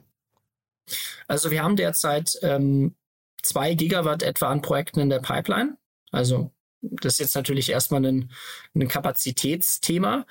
Also 1.27 1.51
wir 1.51 1.63
haben 1.63 1.75
derzeit 1.75 2.37
ähm, 2.41 2.95
zwei 3.41 3.73
Gigawatt 3.73 4.23
etwa 4.23 4.49
an 4.49 4.61
Projekten 4.61 4.99
in 4.99 5.09
der 5.09 5.19
Pipeline. 5.19 5.77
Also 6.11 6.51
das 6.81 7.13
ist 7.13 7.19
jetzt 7.19 7.35
natürlich 7.35 7.69
erstmal 7.69 8.05
ein, 8.05 8.31
ein 8.75 8.87
Kapazitätsthema 8.87 10.25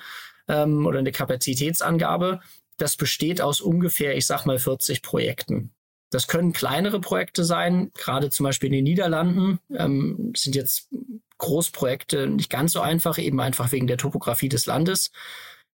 ähm, 0.47 0.85
oder 0.85 0.99
eine 0.99 1.11
Kapazitätsangabe. 1.11 2.41
Das 2.77 2.95
besteht 2.95 3.41
aus 3.41 3.61
ungefähr, 3.61 4.15
ich 4.15 4.25
sag 4.25 4.45
mal, 4.45 4.59
40 4.59 5.01
Projekten. 5.01 5.73
Das 6.09 6.27
können 6.27 6.53
kleinere 6.53 7.01
Projekte 7.01 7.43
sein, 7.43 7.91
gerade 7.93 8.29
zum 8.29 8.45
Beispiel 8.45 8.67
in 8.67 8.73
den 8.73 8.83
Niederlanden 8.85 9.59
ähm, 9.75 10.31
sind 10.35 10.55
jetzt 10.55 10.89
Großprojekte 11.37 12.27
nicht 12.27 12.49
ganz 12.49 12.71
so 12.71 12.81
einfach, 12.81 13.17
eben 13.17 13.39
einfach 13.41 13.71
wegen 13.71 13.87
der 13.87 13.97
Topografie 13.97 14.49
des 14.49 14.65
Landes. 14.65 15.11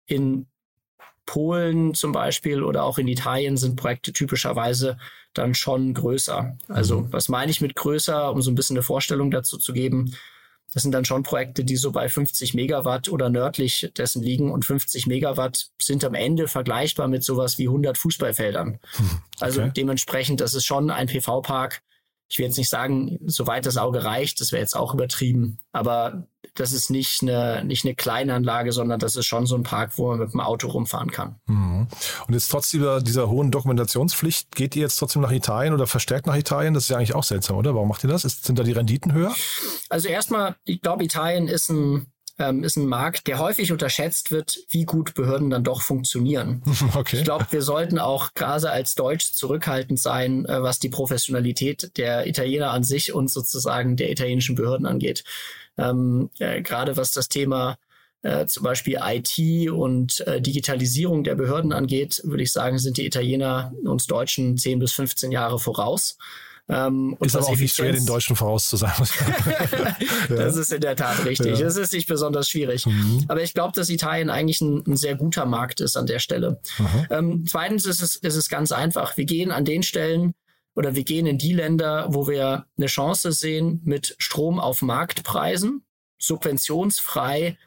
In 0.06 0.48
Polen 1.26 1.94
zum 1.94 2.12
Beispiel 2.12 2.64
oder 2.64 2.84
auch 2.84 2.98
in 2.98 3.08
Italien 3.08 3.58
sind 3.58 3.76
Projekte 3.76 4.12
typischerweise 4.12 4.98
dann 5.34 5.56
schon 5.56 5.94
größer. 5.94 6.58
Also 6.68 7.02
mhm. 7.02 7.14
was 7.14 7.30
meine 7.30 7.52
ich 7.52 7.62
mit 7.62 7.76
größer, 7.76 8.32
um 8.32 8.42
so 8.42 8.52
ein 8.52 8.56
bisschen 8.56 8.78
eine 8.78 8.84
Vorstellung 8.84 9.32
dazu 9.32 9.58
zu 9.58 9.74
geben? 9.74 10.16
Das 10.74 10.82
sind 10.82 10.92
dann 10.92 11.06
schon 11.06 11.22
Projekte, 11.22 11.64
die 11.64 11.76
so 11.76 11.92
bei 11.92 12.10
50 12.10 12.56
Megawatt 12.56 13.08
oder 13.08 13.30
nördlich 13.30 13.92
dessen 13.96 14.24
liegen. 14.24 14.52
Und 14.52 14.66
50 14.66 15.06
Megawatt 15.06 15.68
sind 15.80 16.04
am 16.04 16.16
Ende 16.16 16.48
vergleichbar 16.48 17.08
mit 17.08 17.24
sowas 17.24 17.60
wie 17.60 17.68
100 17.68 17.98
Fußballfeldern. 17.98 18.80
Hm, 18.96 19.10
also 19.40 19.60
okay. 19.60 19.66
Also 19.66 19.74
dementsprechend, 19.74 20.42
das 20.42 20.56
ist 20.56 20.66
schon 20.66 20.90
ein 20.90 21.08
PV-Park, 21.08 21.84
ich 22.34 22.40
will 22.40 22.48
jetzt 22.48 22.58
nicht 22.58 22.70
sagen, 22.70 23.20
soweit 23.28 23.68
das 23.68 23.78
Auge 23.78 24.04
reicht, 24.04 24.42
das 24.42 24.52
wäre 24.52 24.60
jetzt 24.60 24.76
auch 24.76 24.96
übertrieben, 24.96 25.60
aber 25.72 26.26
das 26.56 26.74
ist 26.74 26.90
nicht 26.90 27.22
eine, 27.22 27.64
nicht 27.64 27.86
eine 27.86 27.94
kleine 27.94 28.34
Anlage, 28.34 28.72
sondern 28.72 29.00
das 29.00 29.16
ist 29.16 29.28
schon 29.28 29.46
so 29.46 29.56
ein 29.56 29.62
Park, 29.62 29.92
wo 29.98 30.10
man 30.10 30.18
mit 30.18 30.34
dem 30.34 30.40
Auto 30.40 30.68
rumfahren 30.68 31.12
kann. 31.12 31.36
Mhm. 31.46 31.88
Und 32.28 32.34
jetzt 32.34 32.50
trotz 32.50 32.72
dieser, 32.72 33.02
dieser 33.02 33.30
hohen 33.30 33.52
Dokumentationspflicht, 33.52 34.56
geht 34.56 34.76
ihr 34.76 34.82
jetzt 34.82 34.98
trotzdem 34.98 35.22
nach 35.22 35.32
Italien 35.32 35.76
oder 35.76 35.86
verstärkt 35.86 36.26
nach 36.26 36.36
Italien? 36.36 36.74
Das 36.74 36.86
ist 36.86 36.90
ja 36.90 36.98
eigentlich 36.98 37.14
auch 37.14 37.24
seltsam, 37.24 37.56
oder? 37.56 37.76
Warum 37.76 37.88
macht 37.88 38.04
ihr 38.04 38.10
das? 38.10 38.26
Ist, 38.26 38.46
sind 38.46 38.58
da 38.58 38.64
die 38.64 38.72
Renditen 38.72 39.14
höher? 39.14 39.34
Also 39.90 40.08
erstmal, 40.08 40.56
ich 40.66 40.82
glaube, 40.82 41.04
Italien 41.04 41.48
ist 41.48 41.70
ein 41.70 42.08
ähm, 42.40 42.64
ist 42.64 42.78
ein 42.78 42.88
Markt, 42.88 43.28
der 43.28 43.40
häufig 43.40 43.72
unterschätzt 43.72 44.32
wird, 44.32 44.58
wie 44.70 44.86
gut 44.86 45.14
Behörden 45.14 45.50
dann 45.50 45.64
doch 45.64 45.82
funktionieren. 45.82 46.62
Okay. 46.96 47.18
Ich 47.18 47.24
glaube, 47.24 47.48
wir 47.50 47.62
sollten 47.62 47.98
auch 47.98 48.34
gerade 48.34 48.70
als 48.70 48.94
Deutsch 48.96 49.32
zurückhaltend 49.32 50.00
sein, 50.00 50.46
äh, 50.46 50.62
was 50.62 50.80
die 50.80 50.90
Professionalität 50.90 51.98
der 51.98 52.28
Italiener 52.28 52.72
an 52.72 52.84
sich 52.84 53.14
und 53.14 53.30
sozusagen 53.30 53.96
der 53.96 54.12
italienischen 54.12 54.56
Behörden 54.56 54.86
angeht. 54.86 55.24
Ähm, 55.78 56.30
äh, 56.40 56.62
gerade 56.62 56.98
was 56.98 57.12
das 57.12 57.30
Thema 57.30 57.78
äh, 58.22 58.46
zum 58.46 58.64
Beispiel 58.64 59.00
IT 59.02 59.70
und 59.72 60.22
äh, 60.22 60.42
Digitalisierung 60.42 61.24
der 61.24 61.36
Behörden 61.36 61.74
angeht, 61.74 62.22
würde 62.24 62.44
ich 62.44 62.52
sagen, 62.52 62.80
sind 62.80 62.98
die 62.98 63.06
Italiener 63.06 63.74
uns 63.84 64.08
Deutschen 64.08 64.58
10 64.58 64.80
bis 64.80 64.94
15 64.94 65.32
Jahre 65.32 65.60
voraus. 65.60 66.18
Ähm, 66.70 67.18
ist 67.20 67.36
aber 67.36 67.48
auch 67.48 67.58
nicht 67.58 67.76
schwer, 67.76 67.92
den 67.92 68.06
Deutschen 68.06 68.36
vorauszusagen. 68.38 69.06
das 70.30 70.56
ist 70.56 70.72
in 70.72 70.80
der 70.80 70.96
Tat 70.96 71.26
richtig. 71.26 71.60
Ja. 71.60 71.66
Das 71.66 71.76
ist 71.76 71.92
nicht 71.92 72.08
besonders 72.08 72.50
schwierig. 72.50 72.86
Mhm. 72.86 73.26
Aber 73.28 73.44
ich 73.44 73.54
glaube, 73.54 73.74
dass 73.76 73.90
Italien 73.90 74.30
eigentlich 74.30 74.62
ein, 74.62 74.82
ein, 74.88 74.96
sehr 74.96 75.16
guter 75.16 75.46
Markt 75.46 75.82
ist 75.82 75.98
an 75.98 76.06
der 76.06 76.20
Stelle. 76.20 76.62
Ähm, 77.10 77.44
zweitens 77.48 77.86
ist 77.86 78.02
es, 78.02 78.16
ist 78.16 78.36
es 78.36 78.48
ganz 78.48 78.72
einfach. 78.72 79.18
Wir 79.18 79.26
gehen 79.26 79.52
an 79.52 79.66
den 79.66 79.84
Stellen, 79.84 80.34
oder 80.76 80.96
wir 80.96 81.04
gehen 81.04 81.28
in 81.28 81.38
die 81.38 81.54
Länder, 81.54 82.08
wo 82.10 82.28
wir 82.28 82.66
eine 82.78 82.88
Chance 82.88 83.32
sehen, 83.32 83.82
mit 83.84 84.16
Strom 84.18 84.60
auf 84.60 84.82
Marktpreisen 84.82 85.84
subventionsfrei 86.18 87.58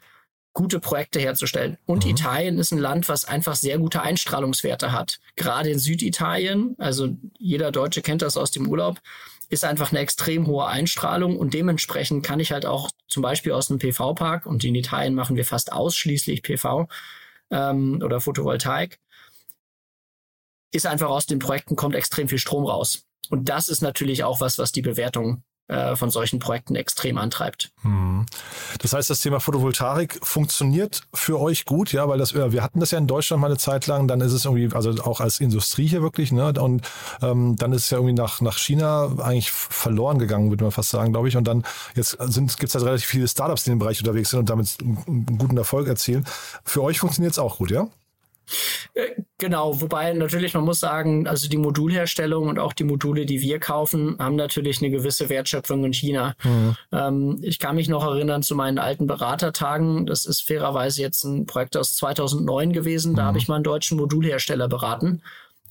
gute 0.57 0.79
Projekte 0.79 1.19
herzustellen. 1.19 1.77
Und 1.85 2.03
mhm. 2.03 2.11
Italien 2.11 2.57
ist 2.57 2.71
ein 2.71 2.79
Land, 2.79 3.09
was 3.09 3.25
einfach 3.25 3.55
sehr 3.55 3.77
gute 3.77 4.01
Einstrahlungswerte 4.01 4.91
hat. 4.91 5.19
Gerade 5.35 5.69
in 5.69 5.77
Süditalien, 5.77 6.73
also 6.79 7.09
jeder 7.37 7.71
Deutsche 7.71 8.01
kennt 8.01 8.23
das 8.23 8.37
aus 8.37 8.49
dem 8.49 8.67
Urlaub, 8.67 8.99
ist 9.49 9.63
einfach 9.63 9.91
eine 9.91 9.99
extrem 9.99 10.47
hohe 10.47 10.65
Einstrahlung 10.65 11.37
und 11.37 11.53
dementsprechend 11.53 12.25
kann 12.25 12.39
ich 12.39 12.51
halt 12.51 12.65
auch 12.65 12.89
zum 13.07 13.21
Beispiel 13.21 13.51
aus 13.51 13.69
einem 13.69 13.77
PV-Park 13.77 14.47
und 14.47 14.63
in 14.63 14.73
Italien 14.73 15.13
machen 15.13 15.35
wir 15.35 15.45
fast 15.45 15.71
ausschließlich 15.71 16.41
PV 16.41 16.87
ähm, 17.51 18.01
oder 18.03 18.19
Photovoltaik, 18.19 18.97
ist 20.73 20.87
einfach 20.87 21.09
aus 21.09 21.27
den 21.27 21.37
Projekten 21.37 21.75
kommt 21.75 21.93
extrem 21.93 22.27
viel 22.27 22.39
Strom 22.39 22.65
raus. 22.65 23.05
Und 23.29 23.47
das 23.47 23.69
ist 23.69 23.81
natürlich 23.81 24.23
auch 24.23 24.41
was, 24.41 24.57
was 24.57 24.71
die 24.71 24.81
Bewertung 24.81 25.43
von 25.95 26.09
solchen 26.09 26.39
Projekten 26.39 26.75
extrem 26.75 27.17
antreibt. 27.17 27.71
Hm. 27.81 28.25
Das 28.79 28.93
heißt, 28.93 29.09
das 29.09 29.19
Thema 29.19 29.39
Photovoltaik 29.39 30.19
funktioniert 30.23 31.01
für 31.13 31.39
euch 31.39 31.65
gut, 31.65 31.91
ja, 31.91 32.07
weil 32.07 32.17
das, 32.17 32.33
wir 32.33 32.63
hatten 32.63 32.79
das 32.79 32.91
ja 32.91 32.97
in 32.97 33.07
Deutschland 33.07 33.41
mal 33.41 33.47
eine 33.47 33.57
Zeit 33.57 33.85
lang, 33.87 34.07
dann 34.07 34.21
ist 34.21 34.31
es 34.31 34.45
irgendwie, 34.45 34.73
also 34.73 34.91
auch 35.03 35.19
als 35.19 35.39
Industrie 35.39 35.87
hier 35.87 36.01
wirklich, 36.01 36.31
ne, 36.31 36.53
und 36.53 36.87
ähm, 37.21 37.55
dann 37.57 37.73
ist 37.73 37.83
es 37.83 37.89
ja 37.89 37.97
irgendwie 37.97 38.13
nach, 38.13 38.39
nach 38.41 38.57
China 38.57 39.11
eigentlich 39.19 39.51
verloren 39.51 40.19
gegangen, 40.19 40.49
würde 40.49 40.63
man 40.63 40.71
fast 40.71 40.89
sagen, 40.89 41.11
glaube 41.11 41.27
ich. 41.27 41.37
Und 41.37 41.47
dann 41.47 41.63
jetzt 41.95 42.17
gibt 42.17 42.69
es 42.69 42.75
halt 42.75 42.85
relativ 42.85 43.07
viele 43.07 43.27
Startups, 43.27 43.63
die 43.63 43.71
in 43.71 43.75
dem 43.75 43.79
Bereich 43.79 43.99
unterwegs 43.99 44.29
sind 44.29 44.39
und 44.39 44.49
damit 44.49 44.77
einen 44.81 45.37
guten 45.37 45.57
Erfolg 45.57 45.87
erzielen. 45.87 46.25
Für 46.63 46.83
euch 46.83 46.99
funktioniert 46.99 47.33
es 47.33 47.39
auch 47.39 47.57
gut, 47.57 47.71
ja? 47.71 47.87
Äh, 48.93 49.21
genau, 49.37 49.81
wobei 49.81 50.13
natürlich 50.13 50.53
man 50.53 50.63
muss 50.63 50.79
sagen, 50.79 51.27
also 51.27 51.49
die 51.49 51.57
Modulherstellung 51.57 52.47
und 52.47 52.59
auch 52.59 52.73
die 52.73 52.83
Module, 52.83 53.25
die 53.25 53.41
wir 53.41 53.59
kaufen, 53.59 54.17
haben 54.19 54.35
natürlich 54.35 54.81
eine 54.81 54.89
gewisse 54.89 55.29
Wertschöpfung 55.29 55.83
in 55.85 55.93
China. 55.93 56.35
Mhm. 56.43 56.75
Ähm, 56.91 57.39
ich 57.41 57.59
kann 57.59 57.75
mich 57.75 57.89
noch 57.89 58.03
erinnern 58.03 58.43
zu 58.43 58.55
meinen 58.55 58.79
alten 58.79 59.07
Beratertagen. 59.07 60.05
Das 60.05 60.25
ist 60.25 60.47
fairerweise 60.47 61.01
jetzt 61.01 61.23
ein 61.23 61.45
Projekt 61.45 61.77
aus 61.77 61.95
2009 61.95 62.73
gewesen. 62.73 63.15
Da 63.15 63.23
mhm. 63.23 63.27
habe 63.27 63.37
ich 63.37 63.47
mal 63.47 63.55
einen 63.55 63.63
deutschen 63.63 63.97
Modulhersteller 63.97 64.67
beraten 64.67 65.21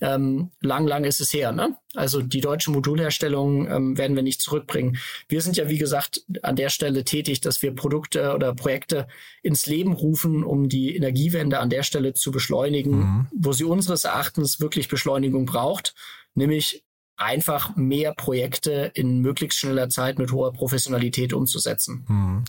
ähm, 0.01 0.51
lang, 0.61 0.87
lang 0.87 1.05
ist 1.05 1.21
es 1.21 1.33
her. 1.33 1.53
Ne? 1.53 1.77
Also 1.95 2.23
die 2.23 2.41
deutsche 2.41 2.71
Modulherstellung 2.71 3.69
ähm, 3.69 3.99
werden 3.99 4.17
wir 4.17 4.23
nicht 4.23 4.43
zurückbringen. 4.43 4.99
Wir 5.29 5.41
sind 5.41 5.57
ja, 5.57 5.69
wie 5.69 5.79
gesagt, 5.79 6.23
an 6.43 6.57
der 6.57 6.69
Stelle 6.69 7.05
tätig, 7.05 7.41
dass 7.41 7.63
wir 7.63 7.75
Produkte 7.75 8.35
oder 8.35 8.55
Projekte 8.55 9.09
ins 9.43 9.67
Leben 9.67 9.93
rufen, 9.93 10.45
um 10.45 10.69
die 10.69 10.95
Energiewende 10.95 11.59
an 11.59 11.71
der 11.71 11.83
Stelle 11.83 12.15
zu 12.15 12.31
beschleunigen, 12.31 12.99
mhm. 12.99 13.27
wo 13.35 13.53
sie 13.53 13.65
unseres 13.65 14.05
Erachtens 14.05 14.61
wirklich 14.61 14.89
Beschleunigung 14.89 15.47
braucht, 15.47 15.95
nämlich 16.35 16.86
einfach 17.17 17.77
mehr 17.77 18.15
Projekte 18.15 18.91
in 18.95 19.21
möglichst 19.21 19.59
schneller 19.59 19.89
Zeit 19.89 20.19
mit 20.19 20.33
hoher 20.33 20.53
Professionalität 20.53 21.33
umzusetzen. 21.33 22.05
Hm. 22.07 22.45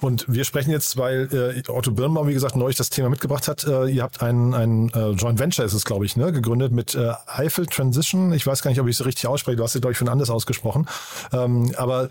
Und 0.00 0.24
wir 0.28 0.44
sprechen 0.44 0.70
jetzt, 0.70 0.96
weil 0.96 1.28
äh, 1.32 1.70
Otto 1.70 1.92
Birnbaum, 1.92 2.26
wie 2.28 2.32
gesagt, 2.32 2.56
neulich 2.56 2.76
das 2.76 2.90
Thema 2.90 3.08
mitgebracht 3.08 3.48
hat. 3.48 3.64
Äh, 3.64 3.88
ihr 3.88 4.02
habt 4.02 4.22
ein, 4.22 4.54
ein 4.54 4.90
äh, 4.90 5.10
Joint 5.10 5.38
Venture, 5.38 5.64
ist 5.64 5.72
es, 5.72 5.84
glaube 5.84 6.04
ich, 6.04 6.16
ne, 6.16 6.32
gegründet 6.32 6.72
mit 6.72 6.94
äh, 6.94 7.12
Eiffel 7.26 7.66
Transition. 7.66 8.32
Ich 8.32 8.46
weiß 8.46 8.62
gar 8.62 8.70
nicht, 8.70 8.80
ob 8.80 8.88
ich 8.88 8.98
es 8.98 9.06
richtig 9.06 9.26
ausspreche. 9.26 9.56
Du 9.56 9.62
hast 9.62 9.74
es, 9.74 9.80
glaube 9.80 9.92
ich, 9.92 9.98
von 9.98 10.08
anders 10.08 10.30
ausgesprochen. 10.30 10.88
Ähm, 11.32 11.72
aber 11.76 12.08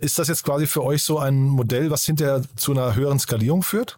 ist 0.00 0.18
das 0.18 0.28
jetzt 0.28 0.44
quasi 0.44 0.66
für 0.66 0.84
euch 0.84 1.02
so 1.02 1.18
ein 1.18 1.40
Modell, 1.40 1.90
was 1.90 2.04
hinterher 2.04 2.42
zu 2.56 2.72
einer 2.72 2.94
höheren 2.94 3.18
Skalierung 3.18 3.62
führt? 3.62 3.96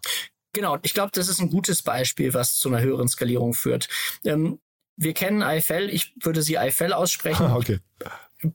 Genau, 0.53 0.77
ich 0.81 0.93
glaube, 0.93 1.11
das 1.13 1.29
ist 1.29 1.39
ein 1.39 1.49
gutes 1.49 1.81
Beispiel, 1.81 2.33
was 2.33 2.57
zu 2.57 2.67
einer 2.67 2.81
höheren 2.81 3.07
Skalierung 3.07 3.53
führt. 3.53 3.87
Ähm, 4.25 4.59
wir 4.97 5.13
kennen 5.13 5.43
Eiffel, 5.43 5.89
ich 5.89 6.13
würde 6.21 6.41
sie 6.41 6.57
Eiffel 6.57 6.93
aussprechen. 6.93 7.51
okay. 7.51 7.79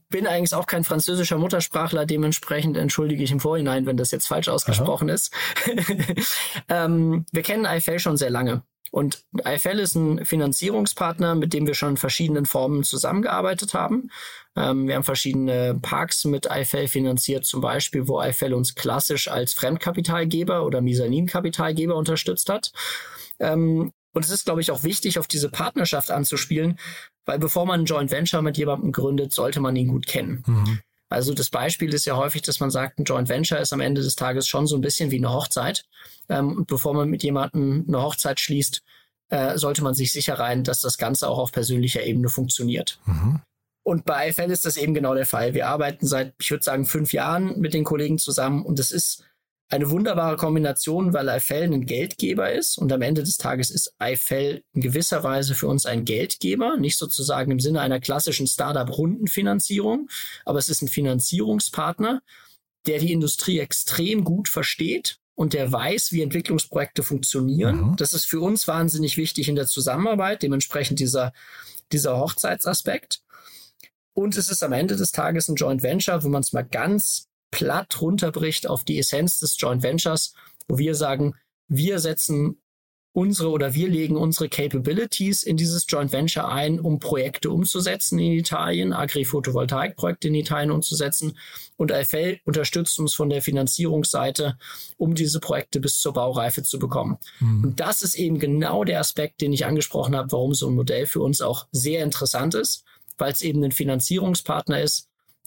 Bin 0.09 0.26
eigentlich 0.26 0.55
auch 0.55 0.66
kein 0.66 0.83
französischer 0.83 1.38
Muttersprachler, 1.38 2.07
dementsprechend 2.07 2.76
entschuldige 2.76 3.23
ich 3.23 3.31
im 3.31 3.38
Vorhinein, 3.38 3.87
wenn 3.87 3.97
das 3.97 4.11
jetzt 4.11 4.26
falsch 4.26 4.49
ausgesprochen 4.49 5.09
Aha. 5.09 5.14
ist. 5.14 5.33
ähm, 6.69 7.25
wir 7.31 7.43
kennen 7.43 7.66
Eiffel 7.66 8.00
schon 8.00 8.16
sehr 8.16 8.31
lange. 8.31 8.62
Und 8.90 9.25
Eiffel 9.45 9.78
ist 9.78 9.95
ein 9.95 10.25
Finanzierungspartner, 10.25 11.35
mit 11.35 11.52
dem 11.52 11.66
wir 11.66 11.75
schon 11.75 11.90
in 11.90 11.97
verschiedenen 11.97 12.47
Formen 12.47 12.83
zusammengearbeitet 12.83 13.75
haben. 13.75 14.11
Ähm, 14.57 14.88
wir 14.88 14.95
haben 14.95 15.05
verschiedene 15.05 15.78
Parks 15.81 16.25
mit 16.25 16.50
Eiffel 16.50 16.88
finanziert, 16.88 17.45
zum 17.45 17.61
Beispiel, 17.61 18.09
wo 18.09 18.19
Eiffel 18.21 18.55
uns 18.55 18.75
klassisch 18.75 19.28
als 19.28 19.52
Fremdkapitalgeber 19.52 20.64
oder 20.64 20.81
Misaninkapitalgeber 20.81 21.95
unterstützt 21.95 22.49
hat. 22.49 22.73
Ähm, 23.38 23.93
und 24.16 24.25
es 24.25 24.30
ist, 24.30 24.46
glaube 24.46 24.62
ich, 24.62 24.70
auch 24.70 24.82
wichtig, 24.82 25.18
auf 25.18 25.26
diese 25.26 25.50
Partnerschaft 25.50 26.11
anzuspielen, 26.11 26.78
weil 27.26 27.38
bevor 27.38 27.66
man 27.66 27.80
ein 27.80 27.85
Joint 27.85 28.11
Venture 28.11 28.40
mit 28.40 28.56
jemandem 28.56 28.90
gründet, 28.90 29.35
sollte 29.35 29.61
man 29.61 29.76
ihn 29.76 29.88
gut 29.88 30.06
kennen. 30.06 30.42
Mhm. 30.46 30.80
Also 31.11 31.35
das 31.35 31.50
Beispiel 31.50 31.92
ist 31.92 32.06
ja 32.06 32.16
häufig, 32.16 32.40
dass 32.40 32.58
man 32.58 32.70
sagt, 32.70 32.99
ein 32.99 33.04
Joint 33.04 33.28
Venture 33.28 33.61
ist 33.61 33.75
am 33.75 33.80
Ende 33.80 34.00
des 34.00 34.16
Tages 34.16 34.49
schon 34.49 34.66
so 34.66 34.75
ein 34.75 34.80
bisschen 34.80 35.11
wie 35.11 35.18
eine 35.18 35.35
Hochzeit. 35.35 35.85
Ähm, 36.30 36.56
und 36.56 36.66
bevor 36.66 36.94
man 36.94 37.11
mit 37.11 37.25
jemandem 37.25 37.85
eine 37.87 38.00
Hochzeit 38.00 38.40
schließt, 38.40 38.82
äh, 39.28 39.58
sollte 39.58 39.82
man 39.82 39.92
sich 39.92 40.12
sicher 40.12 40.38
rein, 40.38 40.64
dass 40.64 40.80
das 40.80 40.96
Ganze 40.96 41.28
auch 41.28 41.38
auf 41.38 41.52
persönlicher 41.52 42.02
Ebene 42.02 42.30
funktioniert. 42.30 42.99
Mhm. 43.04 43.42
Und 43.82 44.06
bei 44.06 44.30
IFL 44.30 44.50
ist 44.50 44.64
das 44.64 44.78
eben 44.78 44.94
genau 44.94 45.14
der 45.14 45.26
Fall. 45.26 45.52
Wir 45.52 45.68
arbeiten 45.68 46.06
seit, 46.06 46.32
ich 46.40 46.50
würde 46.50 46.64
sagen, 46.64 46.87
fünf 46.87 47.12
Jahren 47.12 47.61
mit 47.61 47.75
den 47.75 47.85
Kollegen 47.85 48.16
zusammen 48.16 48.64
und 48.64 48.78
es 48.78 48.92
ist 48.92 49.25
eine 49.68 49.90
wunderbare 49.90 50.37
Kombination, 50.37 51.12
weil 51.12 51.28
Eiffel 51.28 51.64
ein 51.64 51.87
Geldgeber 51.87 52.52
ist 52.52 52.78
und 52.78 52.92
am 52.92 53.02
Ende 53.02 53.25
des 53.25 53.37
Tages 53.37 53.70
ist 53.70 53.94
Eiffel 53.99 54.62
in 54.73 54.80
gewisser 54.80 55.25
Weise 55.25 55.54
für 55.54 55.66
uns 55.66 55.87
ein 55.87 56.04
Geldgeber, 56.04 56.76
nicht 56.76 56.96
sozusagen 56.96 57.50
im 57.50 57.58
Sinne 57.58 57.80
einer 57.80 57.99
klassischen 57.99 58.46
Startup-Rundenfinanzierung, 58.46 60.08
aber 60.44 60.58
es 60.58 60.68
ist 60.68 60.82
ein 60.82 60.88
Finanzierungspartner, 60.88 62.23
der 62.87 63.00
die 63.00 63.12
Industrie 63.12 63.58
extrem 63.58 64.23
gut 64.23 64.49
versteht 64.49 65.18
und 65.35 65.52
der 65.52 65.70
weiß, 65.70 66.12
wie 66.12 66.23
Entwicklungsprojekte 66.23 67.02
funktionieren. 67.02 67.90
Mhm. 67.90 67.96
Das 67.96 68.14
ist 68.14 68.25
für 68.25 68.40
uns 68.40 68.68
wahnsinnig 68.68 69.16
wichtig 69.16 69.49
in 69.49 69.56
der 69.56 69.66
Zusammenarbeit, 69.66 70.42
dementsprechend 70.42 71.00
dieser, 71.00 71.32
dieser 71.90 72.18
Hochzeitsaspekt. 72.18 73.20
Und 74.14 74.37
es 74.37 74.49
ist 74.49 74.62
am 74.62 74.73
Ende 74.73 74.96
des 74.96 75.11
Tages 75.11 75.49
ein 75.49 75.56
Joint 75.56 75.82
Venture, 75.82 76.23
wo 76.23 76.28
man 76.28 76.40
es 76.40 76.52
mal 76.52 76.62
ganz 76.62 77.28
platt 77.50 78.00
runterbricht 78.00 78.66
auf 78.66 78.84
die 78.84 78.98
Essenz 78.98 79.38
des 79.38 79.56
Joint 79.58 79.82
Ventures, 79.82 80.34
wo 80.68 80.78
wir 80.78 80.94
sagen, 80.94 81.34
wir 81.68 81.98
setzen 81.98 82.58
unsere 83.16 83.48
oder 83.48 83.72
wir 83.72 83.88
legen 83.88 84.14
unsere 84.14 84.50
Capabilities 84.50 85.42
in 85.42 85.56
dieses 85.56 85.86
Joint 85.88 86.12
Venture 86.12 86.48
ein, 86.50 86.78
um 86.78 86.98
Projekte 86.98 87.50
umzusetzen 87.50 88.18
in 88.18 88.32
Italien, 88.32 88.92
Agri-Photovoltaik-Projekte 88.92 90.28
in 90.28 90.34
Italien 90.34 90.70
umzusetzen. 90.70 91.38
Und 91.78 91.92
IFL 91.92 92.40
unterstützt 92.44 92.98
uns 92.98 93.14
von 93.14 93.30
der 93.30 93.40
Finanzierungsseite, 93.40 94.58
um 94.98 95.14
diese 95.14 95.40
Projekte 95.40 95.80
bis 95.80 95.98
zur 95.98 96.12
Baureife 96.12 96.62
zu 96.62 96.78
bekommen. 96.78 97.16
Mhm. 97.40 97.64
Und 97.64 97.80
das 97.80 98.02
ist 98.02 98.16
eben 98.16 98.38
genau 98.38 98.84
der 98.84 99.00
Aspekt, 99.00 99.40
den 99.40 99.54
ich 99.54 99.64
angesprochen 99.64 100.14
habe, 100.14 100.30
warum 100.32 100.52
so 100.52 100.68
ein 100.68 100.74
Modell 100.74 101.06
für 101.06 101.20
uns 101.20 101.40
auch 101.40 101.68
sehr 101.72 102.04
interessant 102.04 102.54
ist, 102.54 102.84
weil 103.16 103.32
es 103.32 103.40
eben 103.40 103.64
ein 103.64 103.72
Finanzierungspartner 103.72 104.82
ist, 104.82 105.05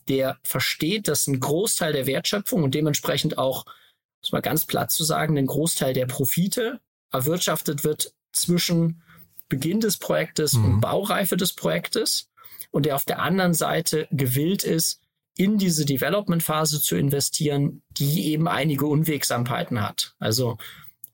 der 0.10 0.38
versteht, 0.44 1.08
dass 1.08 1.28
ein 1.28 1.40
Großteil 1.40 1.94
der 1.94 2.08
Wertschöpfung 2.08 2.64
und 2.64 2.76
dementsprechend 2.76 3.38
auch, 3.38 3.66
muss 4.22 4.32
man 4.32 4.42
ganz 4.42 4.66
platt 4.66 4.92
zu 4.92 5.04
sagen, 5.04 5.38
ein 5.38 5.48
Großteil 5.48 5.94
der 5.94 6.08
Profite 6.08 6.82
erwirtschaftet 7.12 7.84
wird 7.84 8.14
zwischen 8.32 9.02
Beginn 9.48 9.80
des 9.80 9.98
Projektes 9.98 10.54
mhm. 10.54 10.66
und 10.66 10.82
Baureife 10.82 11.38
des 11.38 11.54
Projektes 11.54 12.30
und 12.72 12.86
der 12.86 12.96
auf 12.96 13.06
der 13.06 13.20
anderen 13.20 13.54
Seite 13.54 14.08
gewillt 14.12 14.64
ist, 14.64 15.02
in 15.36 15.58
diese 15.58 15.86
Development-Phase 15.86 16.82
zu 16.82 16.98
investieren, 16.98 17.82
die 17.92 18.28
eben 18.28 18.48
einige 18.48 18.88
Unwegsamkeiten 18.88 19.82
hat. 19.82 20.14
Also 20.20 20.58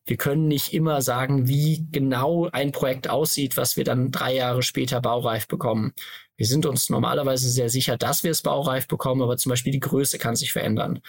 wir 0.05 0.17
können 0.17 0.47
nicht 0.47 0.73
immer 0.73 1.01
sagen, 1.01 1.47
wie 1.47 1.87
genau 1.91 2.49
ein 2.51 2.71
Projekt 2.71 3.07
aussieht, 3.07 3.57
was 3.57 3.77
wir 3.77 3.83
dann 3.83 4.11
drei 4.11 4.35
Jahre 4.35 4.63
später 4.63 5.01
baureif 5.01 5.47
bekommen. 5.47 5.93
Wir 6.37 6.45
sind 6.45 6.65
uns 6.65 6.89
normalerweise 6.89 7.49
sehr 7.49 7.69
sicher, 7.69 7.97
dass 7.97 8.23
wir 8.23 8.31
es 8.31 8.41
baureif 8.41 8.87
bekommen, 8.87 9.21
aber 9.21 9.37
zum 9.37 9.51
Beispiel 9.51 9.71
die 9.71 9.79
Größe 9.79 10.17
kann 10.17 10.35
sich 10.35 10.51
verändern. 10.51 10.99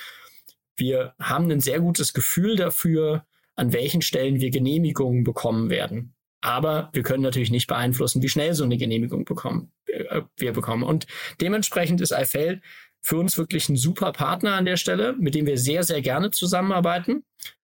Wir 0.76 1.14
haben 1.20 1.50
ein 1.50 1.60
sehr 1.60 1.80
gutes 1.80 2.12
Gefühl 2.12 2.56
dafür, 2.56 3.24
an 3.56 3.72
welchen 3.72 4.02
Stellen 4.02 4.40
wir 4.40 4.50
Genehmigungen 4.50 5.24
bekommen 5.24 5.70
werden. 5.70 6.14
Aber 6.42 6.90
wir 6.92 7.02
können 7.02 7.22
natürlich 7.22 7.50
nicht 7.50 7.66
beeinflussen, 7.66 8.22
wie 8.22 8.28
schnell 8.28 8.54
so 8.54 8.62
eine 8.62 8.76
Genehmigung 8.76 9.24
bekommen, 9.24 9.72
äh, 9.86 10.22
wir 10.36 10.52
bekommen. 10.52 10.82
Und 10.82 11.06
dementsprechend 11.40 12.00
ist 12.00 12.12
Eifel 12.12 12.60
für 13.00 13.16
uns 13.16 13.38
wirklich 13.38 13.68
ein 13.68 13.76
super 13.76 14.12
Partner 14.12 14.54
an 14.54 14.64
der 14.64 14.76
Stelle, 14.76 15.14
mit 15.18 15.34
dem 15.34 15.46
wir 15.46 15.58
sehr, 15.58 15.82
sehr 15.82 16.02
gerne 16.02 16.30
zusammenarbeiten. 16.30 17.24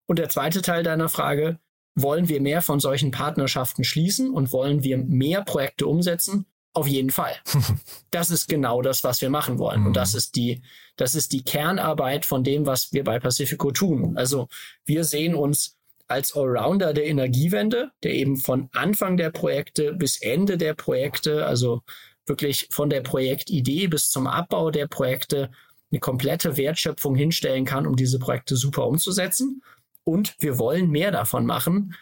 Und 0.06 0.20
der 0.20 0.30
zweite 0.30 0.62
Teil 0.62 0.84
deiner 0.84 1.10
Frage, 1.10 1.60
wollen 1.96 2.30
wir 2.30 2.42
mehr 2.42 2.62
von 2.62 2.80
solchen 2.80 3.12
Partnerschaften 3.12 3.84
schließen 3.84 4.32
und 4.32 4.52
wollen 4.52 4.84
wir 4.84 4.98
mehr 4.98 5.44
Projekte 5.44 5.86
umsetzen? 5.86 6.46
Auf 6.74 6.88
jeden 6.88 7.12
Fall. 7.12 7.36
Das 8.12 8.30
ist 8.30 8.48
genau 8.48 8.84
das, 8.84 9.04
was 9.04 9.22
wir 9.22 9.32
machen 9.32 9.58
wollen. 9.58 9.88
Und 9.88 9.96
das 9.96 10.14
mhm. 10.14 10.18
ist 10.20 10.36
die, 10.36 10.62
das 10.98 11.16
ist 11.16 11.32
die 11.32 11.44
Kernarbeit 11.44 12.28
von 12.28 12.44
dem, 12.44 12.68
was 12.68 12.94
wir 12.94 13.04
bei 13.04 13.20
Pacifico 13.20 13.72
tun. 13.72 14.16
Also 14.18 14.50
wir 14.86 15.04
sehen 15.04 15.34
uns 15.34 15.78
als 16.08 16.36
Allrounder 16.36 16.94
der 16.94 17.08
Energiewende, 17.08 17.90
der 18.04 18.14
eben 18.14 18.38
von 18.38 18.70
Anfang 18.74 19.18
der 19.18 19.32
Projekte 19.32 19.94
bis 19.94 20.22
Ende 20.22 20.60
der 20.60 20.76
Projekte, 20.76 21.48
also 21.48 21.82
wirklich 22.28 22.68
von 22.70 22.92
der 22.92 23.02
Projektidee 23.02 23.88
bis 23.88 24.12
zum 24.12 24.28
Abbau 24.28 24.70
der 24.70 24.88
Projekte 24.88 25.50
eine 25.92 26.00
komplette 26.00 26.56
Wertschöpfung 26.56 27.16
hinstellen 27.16 27.66
kann, 27.66 27.88
um 27.88 27.96
diese 27.96 28.20
Projekte 28.20 28.56
super 28.56 28.86
umzusetzen. 28.86 29.64
Und 30.04 30.36
wir 30.38 30.60
wollen 30.60 30.90
mehr 30.90 31.12
davon 31.12 31.48
machen, 31.48 31.96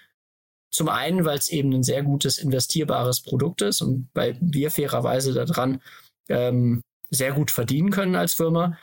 zum 0.72 0.90
einen, 0.90 1.26
weil 1.26 1.38
es 1.38 1.50
eben 1.50 1.72
ein 1.74 1.84
sehr 1.84 2.02
gutes 2.02 2.38
investierbares 2.38 3.22
Produkt 3.22 3.62
ist 3.62 3.82
und 3.82 4.10
weil 4.14 4.38
wir 4.40 4.72
fairerweise 4.72 5.34
daran 5.34 5.82
ähm, 6.30 6.82
sehr 7.10 7.34
gut 7.34 7.52
verdienen 7.52 7.92
können 7.92 8.16
als 8.16 8.34
Firma. 8.34 8.78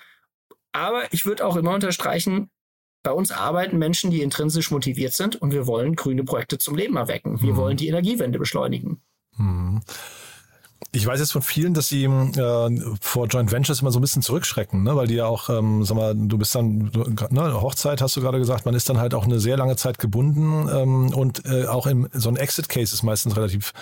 Aber 0.72 1.02
ich 1.12 1.24
würde 1.24 1.46
auch 1.46 1.56
immer 1.56 1.74
unterstreichen, 1.74 2.50
bei 3.02 3.12
uns 3.12 3.30
arbeiten 3.30 3.78
Menschen, 3.78 4.10
die 4.10 4.22
intrinsisch 4.22 4.70
motiviert 4.70 5.14
sind 5.14 5.36
und 5.36 5.52
wir 5.52 5.66
wollen 5.66 5.96
grüne 5.96 6.24
Projekte 6.24 6.58
zum 6.58 6.76
Leben 6.76 6.96
erwecken. 6.96 7.40
Wir 7.40 7.54
mhm. 7.54 7.56
wollen 7.56 7.76
die 7.76 7.88
Energiewende 7.88 8.38
beschleunigen. 8.38 9.00
Mhm. 9.36 9.80
Ich 10.90 11.06
weiß 11.06 11.20
jetzt 11.20 11.32
von 11.32 11.42
vielen, 11.42 11.74
dass 11.74 11.88
sie 11.88 12.04
äh, 12.04 12.96
vor 13.02 13.26
Joint 13.26 13.52
Ventures 13.52 13.82
immer 13.82 13.90
so 13.90 13.98
ein 13.98 14.02
bisschen 14.02 14.22
zurückschrecken, 14.22 14.84
ne? 14.84 14.96
weil 14.96 15.06
die 15.06 15.16
ja 15.16 15.26
auch, 15.26 15.50
ähm, 15.50 15.84
sag 15.84 15.96
mal, 15.96 16.14
du 16.14 16.38
bist 16.38 16.54
dann, 16.54 16.90
du, 16.90 17.04
ne, 17.28 17.60
Hochzeit 17.60 18.00
hast 18.00 18.16
du 18.16 18.22
gerade 18.22 18.38
gesagt, 18.38 18.64
man 18.64 18.74
ist 18.74 18.88
dann 18.88 18.98
halt 18.98 19.12
auch 19.12 19.24
eine 19.24 19.38
sehr 19.38 19.58
lange 19.58 19.76
Zeit 19.76 19.98
gebunden 19.98 20.66
ähm, 20.72 21.12
und 21.12 21.44
äh, 21.44 21.66
auch 21.66 21.86
im 21.86 22.08
so 22.14 22.30
ein 22.30 22.36
Exit-Case 22.36 22.94
ist 22.94 23.02
meistens 23.02 23.36
relativ 23.36 23.74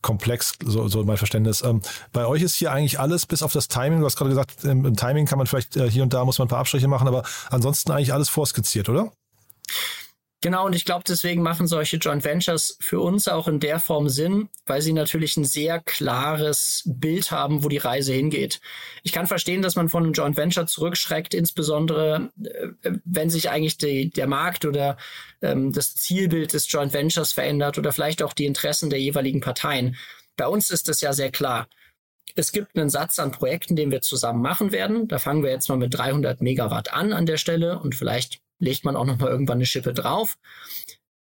komplex, 0.00 0.52
so, 0.64 0.86
so 0.86 1.02
mein 1.02 1.16
Verständnis. 1.16 1.62
Ähm, 1.62 1.80
bei 2.12 2.24
euch 2.26 2.42
ist 2.42 2.54
hier 2.54 2.70
eigentlich 2.70 3.00
alles 3.00 3.26
bis 3.26 3.42
auf 3.42 3.52
das 3.52 3.66
Timing, 3.66 3.98
du 3.98 4.06
hast 4.06 4.16
gerade 4.16 4.30
gesagt, 4.30 4.62
im, 4.62 4.84
im 4.84 4.94
Timing 4.94 5.26
kann 5.26 5.38
man 5.38 5.48
vielleicht 5.48 5.76
äh, 5.76 5.90
hier 5.90 6.04
und 6.04 6.14
da 6.14 6.24
muss 6.24 6.38
man 6.38 6.46
ein 6.46 6.50
paar 6.50 6.60
Abstriche 6.60 6.86
machen, 6.86 7.08
aber 7.08 7.24
ansonsten 7.50 7.90
eigentlich 7.90 8.12
alles 8.12 8.28
vorskizziert, 8.28 8.88
oder? 8.88 9.10
Genau, 10.44 10.66
und 10.66 10.74
ich 10.74 10.84
glaube, 10.84 11.04
deswegen 11.08 11.40
machen 11.40 11.66
solche 11.66 11.96
Joint 11.96 12.22
Ventures 12.22 12.76
für 12.78 13.00
uns 13.00 13.28
auch 13.28 13.48
in 13.48 13.60
der 13.60 13.80
Form 13.80 14.10
Sinn, 14.10 14.50
weil 14.66 14.82
sie 14.82 14.92
natürlich 14.92 15.38
ein 15.38 15.46
sehr 15.46 15.80
klares 15.80 16.82
Bild 16.84 17.30
haben, 17.30 17.64
wo 17.64 17.70
die 17.70 17.78
Reise 17.78 18.12
hingeht. 18.12 18.60
Ich 19.04 19.12
kann 19.12 19.26
verstehen, 19.26 19.62
dass 19.62 19.74
man 19.74 19.88
von 19.88 20.02
einem 20.02 20.12
Joint 20.12 20.36
Venture 20.36 20.66
zurückschreckt, 20.66 21.32
insbesondere 21.32 22.30
äh, 22.82 22.92
wenn 23.06 23.30
sich 23.30 23.48
eigentlich 23.48 23.78
die, 23.78 24.10
der 24.10 24.26
Markt 24.26 24.66
oder 24.66 24.98
ähm, 25.40 25.72
das 25.72 25.94
Zielbild 25.94 26.52
des 26.52 26.70
Joint 26.70 26.92
Ventures 26.92 27.32
verändert 27.32 27.78
oder 27.78 27.90
vielleicht 27.90 28.22
auch 28.22 28.34
die 28.34 28.44
Interessen 28.44 28.90
der 28.90 29.00
jeweiligen 29.00 29.40
Parteien. 29.40 29.96
Bei 30.36 30.46
uns 30.46 30.68
ist 30.68 30.90
das 30.90 31.00
ja 31.00 31.14
sehr 31.14 31.30
klar. 31.30 31.68
Es 32.36 32.52
gibt 32.52 32.76
einen 32.76 32.90
Satz 32.90 33.18
an 33.18 33.32
Projekten, 33.32 33.76
den 33.76 33.90
wir 33.90 34.02
zusammen 34.02 34.42
machen 34.42 34.72
werden. 34.72 35.08
Da 35.08 35.18
fangen 35.18 35.42
wir 35.42 35.50
jetzt 35.50 35.70
mal 35.70 35.78
mit 35.78 35.94
300 35.94 36.42
Megawatt 36.42 36.92
an 36.92 37.14
an 37.14 37.24
der 37.24 37.38
Stelle 37.38 37.78
und 37.78 37.94
vielleicht 37.94 38.43
legt 38.64 38.84
man 38.84 38.96
auch 38.96 39.04
noch 39.04 39.18
mal 39.18 39.30
irgendwann 39.30 39.58
eine 39.58 39.66
Schippe 39.66 39.94
drauf. 39.94 40.38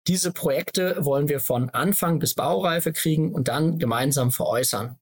Diese 0.08 0.32
Projekte 0.32 1.04
wollen 1.04 1.30
wir 1.30 1.39
von 1.39 1.69
Anfang 1.69 2.19
bis 2.19 2.34
Baureife 2.34 2.93
kriegen 2.93 3.34
und 3.34 3.47
dann 3.47 3.78
gemeinsam 3.78 4.32
veräußern. 4.32 4.97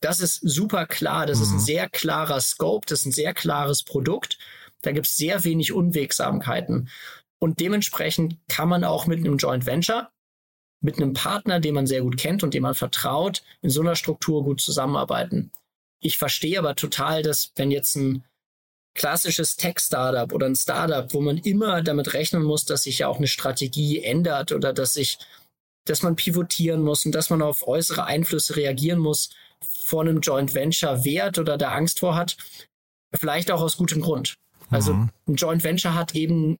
Das 0.00 0.20
ist 0.20 0.40
super 0.42 0.86
klar, 0.86 1.26
das 1.26 1.38
mhm. 1.38 1.42
ist 1.44 1.50
ein 1.50 1.56
mhm. 1.56 1.60
sehr 1.60 1.88
klarer 1.88 2.40
Scope, 2.40 2.86
das 2.86 3.00
ist 3.00 3.06
ein 3.06 3.12
sehr 3.12 3.34
klares 3.34 3.82
Produkt. 3.82 4.38
Da 4.82 4.92
gibt 4.92 5.06
es 5.06 5.16
sehr 5.16 5.44
wenig 5.44 5.72
Unwegsamkeiten. 5.72 6.88
Und 7.40 7.60
dementsprechend 7.60 8.36
kann 8.48 8.68
man 8.68 8.84
auch 8.84 9.06
mit 9.06 9.18
einem 9.18 9.38
Joint 9.38 9.66
Venture, 9.66 10.10
mit 10.80 10.96
einem 10.96 11.14
Partner, 11.14 11.60
den 11.60 11.74
man 11.74 11.86
sehr 11.86 12.02
gut 12.02 12.16
kennt 12.16 12.42
und 12.42 12.54
dem 12.54 12.62
man 12.62 12.74
vertraut, 12.74 13.42
in 13.60 13.70
so 13.70 13.80
einer 13.80 13.96
Struktur 13.96 14.44
gut 14.44 14.60
zusammenarbeiten. 14.60 15.50
Ich 16.00 16.16
verstehe 16.16 16.58
aber 16.58 16.76
total, 16.76 17.22
dass 17.22 17.52
wenn 17.56 17.70
jetzt 17.70 17.96
ein 17.96 18.24
klassisches 18.98 19.56
Tech-Startup 19.56 20.32
oder 20.32 20.46
ein 20.46 20.56
Startup, 20.56 21.12
wo 21.14 21.20
man 21.20 21.38
immer 21.38 21.82
damit 21.82 22.12
rechnen 22.14 22.42
muss, 22.42 22.64
dass 22.64 22.82
sich 22.82 22.98
ja 22.98 23.08
auch 23.08 23.18
eine 23.18 23.28
Strategie 23.28 24.02
ändert 24.02 24.52
oder 24.52 24.72
dass 24.72 24.94
sich, 24.94 25.18
dass 25.86 26.02
man 26.02 26.16
pivotieren 26.16 26.82
muss 26.82 27.06
und 27.06 27.12
dass 27.12 27.30
man 27.30 27.40
auf 27.40 27.66
äußere 27.66 28.04
Einflüsse 28.04 28.56
reagieren 28.56 28.98
muss, 28.98 29.30
vor 29.60 30.02
einem 30.02 30.20
Joint 30.20 30.52
Venture 30.52 31.04
wehrt 31.04 31.38
oder 31.38 31.56
da 31.56 31.70
Angst 31.70 32.00
vor 32.00 32.16
hat, 32.16 32.36
vielleicht 33.14 33.50
auch 33.50 33.62
aus 33.62 33.76
gutem 33.76 34.02
Grund. 34.02 34.36
Also 34.68 34.92
mhm. 34.92 35.10
ein 35.26 35.36
Joint 35.36 35.64
Venture 35.64 35.94
hat 35.94 36.14
eben 36.14 36.56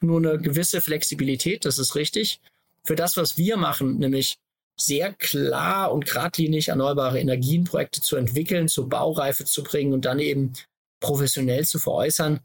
nur 0.00 0.18
eine 0.18 0.38
gewisse 0.38 0.80
Flexibilität, 0.80 1.64
das 1.64 1.78
ist 1.78 1.94
richtig. 1.94 2.40
Für 2.84 2.96
das, 2.96 3.16
was 3.16 3.36
wir 3.36 3.56
machen, 3.56 3.98
nämlich 3.98 4.36
sehr 4.80 5.12
klar 5.12 5.92
und 5.92 6.06
geradlinig 6.06 6.68
erneuerbare 6.68 7.20
Energienprojekte 7.20 8.00
zu 8.00 8.16
entwickeln, 8.16 8.66
zur 8.66 8.88
Baureife 8.88 9.44
zu 9.44 9.62
bringen 9.62 9.92
und 9.92 10.06
dann 10.06 10.18
eben 10.18 10.54
professionell 11.02 11.66
zu 11.66 11.78
veräußern, 11.78 12.40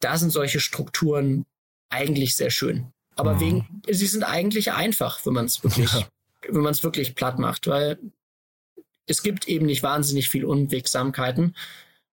da 0.00 0.16
sind 0.16 0.30
solche 0.30 0.60
Strukturen 0.60 1.46
eigentlich 1.90 2.36
sehr 2.36 2.50
schön. 2.50 2.92
Aber 3.14 3.34
mhm. 3.34 3.40
wegen, 3.40 3.82
sie 3.88 4.06
sind 4.06 4.24
eigentlich 4.24 4.72
einfach, 4.72 5.24
wenn 5.26 5.34
man 5.34 5.46
es 5.46 5.62
wirklich, 5.62 5.92
ja. 5.92 6.08
wenn 6.48 6.62
man 6.62 6.72
es 6.72 6.82
wirklich 6.82 7.14
platt 7.14 7.38
macht, 7.38 7.66
weil 7.66 7.98
es 9.06 9.22
gibt 9.22 9.48
eben 9.48 9.66
nicht 9.66 9.82
wahnsinnig 9.82 10.28
viel 10.28 10.44
Unwegsamkeiten 10.44 11.54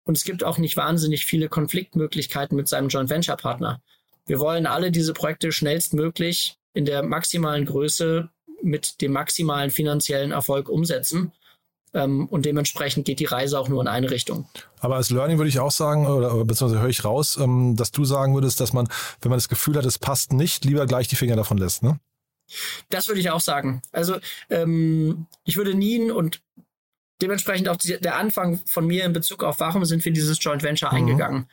und 0.04 0.16
es 0.16 0.24
gibt 0.24 0.44
auch 0.44 0.58
nicht 0.58 0.76
wahnsinnig 0.76 1.24
viele 1.24 1.48
Konfliktmöglichkeiten 1.48 2.56
mit 2.56 2.68
seinem 2.68 2.88
Joint 2.88 3.10
Venture 3.10 3.36
Partner. 3.36 3.80
Wir 4.26 4.38
wollen 4.38 4.66
alle 4.66 4.90
diese 4.90 5.12
Projekte 5.12 5.52
schnellstmöglich 5.52 6.56
in 6.74 6.84
der 6.84 7.02
maximalen 7.02 7.66
Größe 7.66 8.30
mit 8.62 9.00
dem 9.00 9.12
maximalen 9.12 9.70
finanziellen 9.70 10.30
Erfolg 10.30 10.68
umsetzen. 10.68 11.32
Ähm, 11.94 12.26
und 12.26 12.46
dementsprechend 12.46 13.04
geht 13.04 13.20
die 13.20 13.26
Reise 13.26 13.58
auch 13.58 13.68
nur 13.68 13.80
in 13.80 13.88
eine 13.88 14.10
Richtung. 14.10 14.48
Aber 14.80 14.96
als 14.96 15.10
Learning 15.10 15.38
würde 15.38 15.48
ich 15.48 15.60
auch 15.60 15.70
sagen, 15.70 16.06
oder 16.06 16.44
beziehungsweise 16.44 16.80
höre 16.80 16.88
ich 16.88 17.04
raus, 17.04 17.36
ähm, 17.36 17.76
dass 17.76 17.90
du 17.90 18.04
sagen 18.04 18.34
würdest, 18.34 18.60
dass 18.60 18.72
man, 18.72 18.88
wenn 19.20 19.30
man 19.30 19.36
das 19.36 19.48
Gefühl 19.48 19.76
hat, 19.76 19.84
es 19.84 19.98
passt 19.98 20.32
nicht, 20.32 20.64
lieber 20.64 20.86
gleich 20.86 21.08
die 21.08 21.16
Finger 21.16 21.36
davon 21.36 21.58
lässt, 21.58 21.82
ne? 21.82 21.98
Das 22.90 23.08
würde 23.08 23.20
ich 23.20 23.30
auch 23.30 23.40
sagen. 23.40 23.82
Also 23.92 24.16
ähm, 24.50 25.26
ich 25.44 25.56
würde 25.56 25.74
nie 25.74 26.10
und 26.10 26.42
dementsprechend 27.22 27.68
auch 27.68 27.76
die, 27.76 27.98
der 27.98 28.16
Anfang 28.16 28.60
von 28.66 28.86
mir 28.86 29.04
in 29.04 29.12
Bezug 29.12 29.44
auf, 29.44 29.60
warum 29.60 29.84
sind 29.84 30.04
wir 30.04 30.12
dieses 30.12 30.42
Joint 30.42 30.62
Venture 30.62 30.90
mhm. 30.90 30.96
eingegangen 30.96 31.48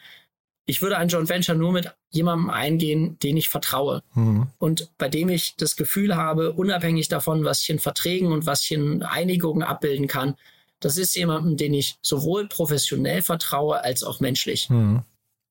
ich 0.69 0.83
würde 0.83 0.99
ein 0.99 1.07
Joint 1.07 1.29
Venture 1.29 1.55
nur 1.55 1.71
mit 1.71 1.91
jemandem 2.11 2.51
eingehen, 2.51 3.17
den 3.23 3.37
ich 3.37 3.49
vertraue 3.49 4.03
mhm. 4.13 4.47
und 4.59 4.91
bei 4.99 5.09
dem 5.09 5.27
ich 5.29 5.55
das 5.57 5.75
Gefühl 5.75 6.15
habe, 6.15 6.53
unabhängig 6.53 7.07
davon, 7.07 7.43
was 7.43 7.61
ich 7.63 7.71
in 7.71 7.79
Verträgen 7.79 8.31
und 8.31 8.45
was 8.45 8.63
ich 8.65 8.73
in 8.73 9.01
Einigungen 9.01 9.63
abbilden 9.63 10.07
kann, 10.07 10.35
das 10.79 10.97
ist 10.97 11.15
jemandem, 11.15 11.57
den 11.57 11.73
ich 11.73 11.97
sowohl 12.03 12.47
professionell 12.47 13.23
vertraue 13.23 13.83
als 13.83 14.03
auch 14.03 14.19
menschlich. 14.19 14.69
Mhm. 14.69 15.01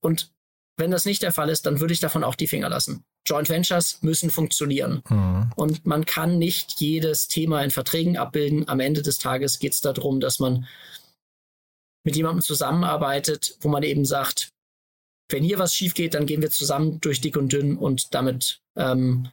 Und 0.00 0.30
wenn 0.76 0.92
das 0.92 1.04
nicht 1.04 1.22
der 1.22 1.32
Fall 1.32 1.48
ist, 1.48 1.66
dann 1.66 1.80
würde 1.80 1.92
ich 1.92 2.00
davon 2.00 2.22
auch 2.22 2.36
die 2.36 2.46
Finger 2.46 2.68
lassen. 2.68 3.02
Joint 3.26 3.48
Ventures 3.48 3.98
müssen 4.02 4.30
funktionieren. 4.30 5.02
Mhm. 5.08 5.50
Und 5.56 5.84
man 5.84 6.06
kann 6.06 6.38
nicht 6.38 6.80
jedes 6.80 7.26
Thema 7.26 7.64
in 7.64 7.72
Verträgen 7.72 8.16
abbilden. 8.16 8.68
Am 8.68 8.78
Ende 8.78 9.02
des 9.02 9.18
Tages 9.18 9.58
geht 9.58 9.72
es 9.72 9.80
darum, 9.80 10.20
dass 10.20 10.38
man 10.38 10.68
mit 12.04 12.14
jemandem 12.14 12.42
zusammenarbeitet, 12.42 13.56
wo 13.60 13.68
man 13.68 13.82
eben 13.82 14.04
sagt, 14.04 14.52
wenn 15.28 15.44
hier 15.44 15.58
was 15.58 15.74
schief 15.74 15.94
geht, 15.94 16.14
dann 16.14 16.26
gehen 16.26 16.42
wir 16.42 16.50
zusammen 16.50 17.00
durch 17.00 17.20
dick 17.20 17.36
und 17.36 17.52
dünn 17.52 17.76
und 17.76 18.14
damit, 18.14 18.60
ähm, 18.76 19.28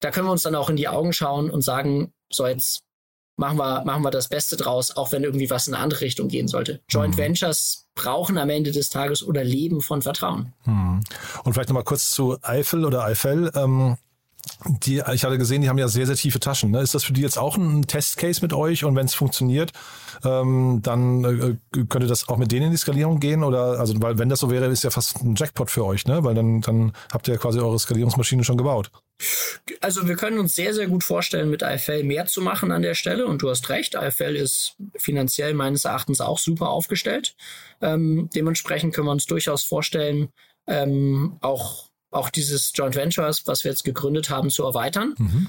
da 0.00 0.10
können 0.10 0.26
wir 0.26 0.32
uns 0.32 0.42
dann 0.42 0.54
auch 0.54 0.68
in 0.68 0.76
die 0.76 0.88
Augen 0.88 1.12
schauen 1.12 1.50
und 1.50 1.62
sagen, 1.62 2.12
so 2.30 2.46
jetzt 2.46 2.82
machen 3.36 3.58
wir, 3.58 3.84
machen 3.84 4.02
wir 4.02 4.10
das 4.10 4.28
Beste 4.28 4.56
draus, 4.56 4.96
auch 4.96 5.12
wenn 5.12 5.24
irgendwie 5.24 5.50
was 5.50 5.68
in 5.68 5.74
eine 5.74 5.82
andere 5.82 6.00
Richtung 6.02 6.28
gehen 6.28 6.48
sollte. 6.48 6.80
Joint 6.88 7.14
mhm. 7.14 7.18
Ventures 7.18 7.88
brauchen 7.94 8.38
am 8.38 8.50
Ende 8.50 8.72
des 8.72 8.88
Tages 8.88 9.22
oder 9.22 9.44
leben 9.44 9.80
von 9.80 10.02
Vertrauen. 10.02 10.52
Mhm. 10.64 11.00
Und 11.44 11.52
vielleicht 11.52 11.68
nochmal 11.68 11.84
kurz 11.84 12.10
zu 12.10 12.38
Eifel 12.42 12.84
oder 12.84 13.04
Eifel. 13.04 13.50
Ähm 13.54 13.96
die, 14.66 15.02
ich 15.12 15.24
hatte 15.24 15.38
gesehen, 15.38 15.62
die 15.62 15.68
haben 15.68 15.78
ja 15.78 15.88
sehr, 15.88 16.06
sehr 16.06 16.16
tiefe 16.16 16.40
Taschen. 16.40 16.70
Ne? 16.70 16.80
Ist 16.80 16.94
das 16.94 17.04
für 17.04 17.12
die 17.12 17.20
jetzt 17.20 17.38
auch 17.38 17.56
ein 17.56 17.86
Testcase 17.86 18.40
mit 18.42 18.52
euch? 18.52 18.84
Und 18.84 18.96
wenn 18.96 19.06
es 19.06 19.14
funktioniert, 19.14 19.72
ähm, 20.24 20.80
dann 20.82 21.24
äh, 21.24 21.84
könnte 21.88 22.06
das 22.06 22.28
auch 22.28 22.36
mit 22.36 22.52
denen 22.52 22.66
in 22.66 22.70
die 22.72 22.76
Skalierung 22.76 23.20
gehen? 23.20 23.44
Oder 23.44 23.80
also, 23.80 23.94
weil 24.00 24.18
wenn 24.18 24.28
das 24.28 24.40
so 24.40 24.50
wäre, 24.50 24.66
ist 24.66 24.84
ja 24.84 24.90
fast 24.90 25.22
ein 25.22 25.34
Jackpot 25.36 25.70
für 25.70 25.84
euch, 25.84 26.06
ne? 26.06 26.24
Weil 26.24 26.34
dann, 26.34 26.60
dann 26.60 26.92
habt 27.12 27.28
ihr 27.28 27.36
quasi 27.38 27.60
eure 27.60 27.78
Skalierungsmaschine 27.78 28.44
schon 28.44 28.56
gebaut. 28.56 28.90
Also 29.80 30.08
wir 30.08 30.16
können 30.16 30.38
uns 30.38 30.54
sehr, 30.54 30.74
sehr 30.74 30.88
gut 30.88 31.04
vorstellen, 31.04 31.50
mit 31.50 31.62
IFL 31.62 32.02
mehr 32.02 32.26
zu 32.26 32.40
machen 32.40 32.72
an 32.72 32.82
der 32.82 32.94
Stelle. 32.94 33.26
Und 33.26 33.42
du 33.42 33.50
hast 33.50 33.68
recht, 33.68 33.94
IFL 33.94 34.36
ist 34.36 34.76
finanziell 34.96 35.54
meines 35.54 35.84
Erachtens 35.84 36.20
auch 36.20 36.38
super 36.38 36.70
aufgestellt. 36.70 37.36
Ähm, 37.80 38.28
dementsprechend 38.34 38.94
können 38.94 39.06
wir 39.06 39.12
uns 39.12 39.26
durchaus 39.26 39.62
vorstellen, 39.62 40.30
ähm, 40.66 41.36
auch 41.40 41.91
auch 42.12 42.30
dieses 42.30 42.72
Joint 42.74 42.94
Ventures, 42.94 43.46
was 43.46 43.64
wir 43.64 43.70
jetzt 43.70 43.84
gegründet 43.84 44.30
haben, 44.30 44.50
zu 44.50 44.64
erweitern. 44.64 45.14
Mhm. 45.18 45.46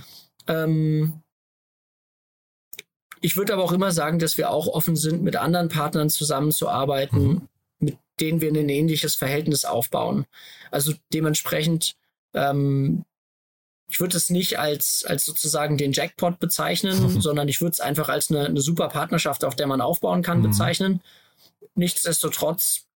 Ähm, 0.47 1.23
ich 3.21 3.37
würde 3.37 3.53
aber 3.53 3.63
auch 3.63 3.71
immer 3.71 3.91
sagen, 3.91 4.19
dass 4.19 4.37
wir 4.37 4.49
auch 4.49 4.67
offen 4.67 4.95
sind, 4.95 5.23
mit 5.23 5.35
anderen 5.35 5.69
Partnern 5.69 6.09
zusammenzuarbeiten, 6.09 7.25
mhm. 7.25 7.47
mit 7.79 7.97
denen 8.19 8.41
wir 8.41 8.49
ein 8.49 8.69
ähnliches 8.69 9.15
Verhältnis 9.15 9.65
aufbauen. 9.65 10.25
Also 10.71 10.93
dementsprechend, 11.13 11.95
ähm, 12.33 13.05
ich 13.89 13.99
würde 13.99 14.17
es 14.17 14.29
nicht 14.29 14.59
als, 14.59 15.05
als 15.07 15.25
sozusagen 15.25 15.77
den 15.77 15.93
Jackpot 15.93 16.39
bezeichnen, 16.39 17.01
mhm. 17.01 17.21
sondern 17.21 17.47
ich 17.47 17.61
würde 17.61 17.73
es 17.73 17.79
einfach 17.79 18.09
als 18.09 18.29
eine, 18.29 18.45
eine, 18.45 18.61
super 18.61 18.89
Partnerschaft, 18.89 19.45
auf 19.45 19.55
der 19.55 19.67
man 19.67 19.81
aufbauen 19.81 20.21
kann, 20.21 20.39
mhm. 20.39 20.43
bezeichnen. 20.43 21.01
Nichtsdestotrotz 21.75 22.87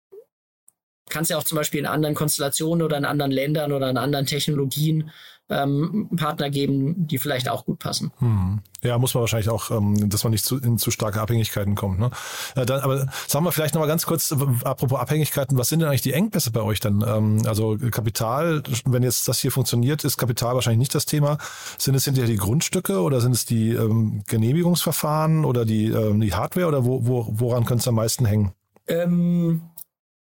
kann 1.09 1.23
es 1.23 1.29
ja 1.29 1.37
auch 1.37 1.43
zum 1.43 1.57
Beispiel 1.57 1.79
in 1.79 1.85
anderen 1.85 2.15
Konstellationen 2.15 2.83
oder 2.83 2.97
in 2.97 3.05
anderen 3.05 3.31
Ländern 3.31 3.71
oder 3.71 3.89
in 3.89 3.97
anderen 3.97 4.25
Technologien 4.25 5.11
ähm, 5.49 6.09
Partner 6.17 6.49
geben, 6.49 7.07
die 7.07 7.17
vielleicht 7.17 7.49
auch 7.49 7.65
gut 7.65 7.79
passen. 7.79 8.11
Hm. 8.19 8.59
Ja, 8.83 8.97
muss 8.97 9.13
man 9.13 9.21
wahrscheinlich 9.21 9.49
auch, 9.49 9.71
ähm, 9.71 10.09
dass 10.09 10.23
man 10.23 10.31
nicht 10.31 10.45
zu, 10.45 10.57
in 10.57 10.77
zu 10.77 10.91
starke 10.91 11.21
Abhängigkeiten 11.21 11.75
kommt. 11.75 11.99
Ne? 11.99 12.11
Äh, 12.55 12.65
dann, 12.65 12.81
aber 12.81 13.07
sagen 13.27 13.45
wir 13.45 13.51
vielleicht 13.51 13.73
nochmal 13.73 13.87
ganz 13.87 14.05
kurz, 14.05 14.35
apropos 14.63 14.99
Abhängigkeiten, 14.99 15.57
was 15.57 15.69
sind 15.69 15.79
denn 15.79 15.89
eigentlich 15.89 16.01
die 16.01 16.13
Engpässe 16.13 16.51
bei 16.51 16.61
euch 16.61 16.79
dann? 16.79 17.03
Ähm, 17.07 17.41
also 17.45 17.77
Kapital, 17.91 18.61
wenn 18.85 19.03
jetzt 19.03 19.27
das 19.27 19.39
hier 19.39 19.51
funktioniert, 19.51 20.03
ist 20.03 20.17
Kapital 20.17 20.55
wahrscheinlich 20.55 20.79
nicht 20.79 20.95
das 20.95 21.05
Thema. 21.05 21.37
Sind 21.77 21.95
es 21.95 22.05
hinterher 22.05 22.29
die 22.29 22.37
Grundstücke 22.37 22.99
oder 22.99 23.21
sind 23.21 23.31
es 23.31 23.45
die 23.45 23.71
ähm, 23.71 24.23
Genehmigungsverfahren 24.27 25.45
oder 25.45 25.65
die, 25.65 25.87
ähm, 25.87 26.19
die 26.19 26.33
Hardware 26.33 26.67
oder 26.67 26.85
wo, 26.85 27.07
wo, 27.07 27.27
woran 27.29 27.65
könnte 27.65 27.81
es 27.81 27.87
am 27.87 27.95
meisten 27.95 28.25
hängen? 28.25 28.51
Ähm, 28.87 29.61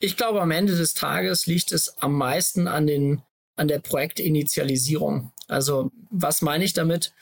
ich 0.02 0.16
glaube, 0.16 0.42
am 0.42 0.50
Ende 0.50 0.76
des 0.76 0.94
Tages 0.94 1.46
liegt 1.46 1.70
es 1.70 1.96
am 1.98 2.14
meisten 2.14 2.66
an, 2.66 2.88
den, 2.88 3.22
an 3.54 3.68
der 3.68 3.78
Projektinitialisierung. 3.78 5.32
Also, 5.46 5.92
was 6.10 6.42
meine 6.42 6.64
ich 6.64 6.72
damit? 6.72 7.14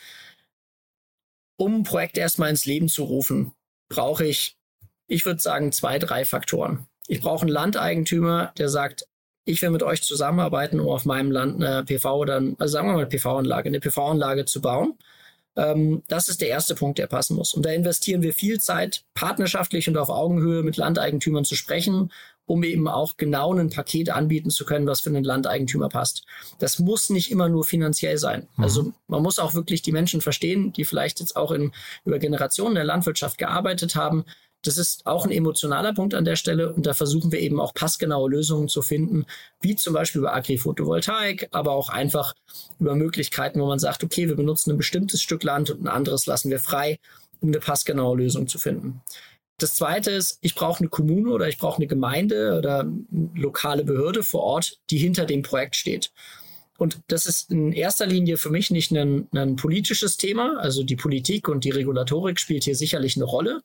Um 1.59 1.81
ein 1.81 1.83
Projekt 1.83 2.17
erstmal 2.17 2.49
ins 2.49 2.65
Leben 2.65 2.89
zu 2.89 3.05
rufen, 3.05 3.53
brauche 3.91 4.25
ich, 4.25 4.57
ich 5.09 5.27
würde 5.27 5.43
sagen, 5.43 5.73
zwei, 5.73 5.99
drei 5.99 6.25
Faktoren. 6.25 6.87
Ich 7.07 7.21
brauche 7.21 7.43
einen 7.43 7.51
Landeigentümer, 7.51 8.55
der 8.57 8.71
sagt, 8.71 9.07
ich 9.45 9.61
will 9.61 9.71
mit 9.71 9.83
euch 9.83 10.03
zusammenarbeiten, 10.03 10.81
um 10.81 10.89
auf 10.89 11.05
meinem 11.05 11.31
Land 11.31 11.63
eine 11.63 11.85
PV 11.85 12.17
oder, 12.17 12.37
also 12.59 12.73
sagen 12.73 12.89
wir 12.89 12.95
mal 12.95 13.07
PV-Anlage, 13.07 13.69
eine 13.69 13.81
PV-Anlage 13.81 14.47
zu 14.47 14.63
bauen. 14.63 14.95
Ähm, 15.57 16.03
das 16.09 16.29
ist 16.29 16.41
der 16.41 16.49
erste 16.49 16.75
Punkt, 16.75 16.99
der 16.99 17.07
passen 17.07 17.37
muss. 17.37 17.55
Und 17.55 17.67
da 17.67 17.71
investieren 17.71 18.23
wir 18.23 18.33
viel 18.33 18.61
Zeit, 18.61 19.05
partnerschaftlich 19.15 19.89
und 19.89 19.97
auf 19.97 20.09
Augenhöhe 20.09 20.63
mit 20.63 20.77
Landeigentümern 20.77 21.45
zu 21.45 21.57
sprechen, 21.57 22.13
um 22.47 22.65
eben 22.65 22.89
auch 22.89 23.17
genau 23.17 23.55
ein 23.55 23.71
Paket 23.71 24.11
anbieten 24.11 24.51
zu 24.51 24.65
können, 24.65 24.87
was 24.87 25.01
für 25.01 25.11
einen 25.11 25.23
Landeigentümer 25.23 25.89
passt. 25.89 26.25
Das 26.59 26.81
muss 26.81 27.09
nicht 27.09 27.31
immer 27.31 27.49
nur 27.49 27.65
finanziell 27.65 28.19
sein. 28.19 28.49
Mhm. 28.57 28.65
Also 28.65 28.93
man 29.07 29.23
muss 29.23 29.39
auch 29.39 29.55
wirklich 29.55 29.83
die 29.83 29.93
Menschen 29.93 30.21
verstehen, 30.21 30.73
die 30.73 30.85
vielleicht 30.85 31.21
jetzt 31.21 31.37
auch 31.37 31.53
in, 31.53 31.73
über 32.05 32.19
Generationen 32.19 32.75
der 32.75 32.85
Landwirtschaft 32.85 33.39
gearbeitet 33.39 33.95
haben. 33.95 34.25
Das 34.63 34.77
ist 34.77 35.07
auch 35.07 35.25
ein 35.25 35.31
emotionaler 35.31 35.95
Punkt 35.95 36.15
an 36.15 36.25
der 36.25 36.37
Stelle 36.37 36.73
und 36.73 36.85
da 36.85 36.93
versuchen 36.93 37.33
wir 37.33 37.41
eben 37.41 37.59
auch 37.61 37.73
passgenaue 37.73 38.31
Lösungen 38.31 38.69
zu 38.69 38.83
finden, 38.83 39.25
wie 39.61 39.75
zum 39.75 39.95
Beispiel 39.95 40.21
über 40.21 40.35
Agri-Photovoltaik, 40.35 41.49
aber 41.53 41.73
auch 41.73 41.89
einfach 41.89 42.35
über 42.79 42.95
Möglichkeiten, 42.95 43.61
wo 43.61 43.67
man 43.67 43.79
sagt, 43.79 44.05
okay, 44.05 44.29
wir 44.29 44.37
benutzen 44.37 44.73
ein 44.73 44.77
bestimmtes 44.77 45.23
Stück 45.23 45.45
Land 45.45 45.71
und 45.71 45.83
ein 45.83 45.89
anderes 45.89 46.27
lassen 46.27 46.51
wir 46.51 46.61
frei, 46.61 46.99
um 47.41 47.49
eine 47.49 47.61
passgenaue 47.61 48.19
Lösung 48.19 48.49
zu 48.49 48.59
finden. 48.59 49.01
Das 49.57 49.75
zweite 49.75 50.11
ist, 50.11 50.39
ich 50.41 50.55
brauche 50.55 50.81
eine 50.81 50.89
Kommune 50.89 51.31
oder 51.31 51.49
ich 51.49 51.59
brauche 51.59 51.77
eine 51.77 51.87
Gemeinde 51.87 52.57
oder 52.59 52.81
eine 52.81 53.31
lokale 53.35 53.85
Behörde 53.85 54.23
vor 54.23 54.43
Ort, 54.43 54.79
die 54.91 54.99
hinter 54.99 55.27
dem 55.27 55.43
Projekt 55.43 55.77
steht. 55.77 56.13
Und 56.79 57.01
das 57.09 57.27
ist 57.27 57.51
in 57.51 57.73
erster 57.73 58.07
Linie 58.07 58.39
für 58.39 58.49
mich 58.49 58.71
nicht 58.71 58.91
ein, 58.91 59.29
ein 59.33 59.57
politisches 59.57 60.17
Thema. 60.17 60.59
Also 60.61 60.83
die 60.83 60.97
Politik 60.97 61.47
und 61.49 61.65
die 61.65 61.71
Regulatorik 61.71 62.41
spielt 62.41 62.65
hier 62.65 62.75
sicherlich 62.75 63.17
eine 63.17 63.27
Rolle. 63.27 63.61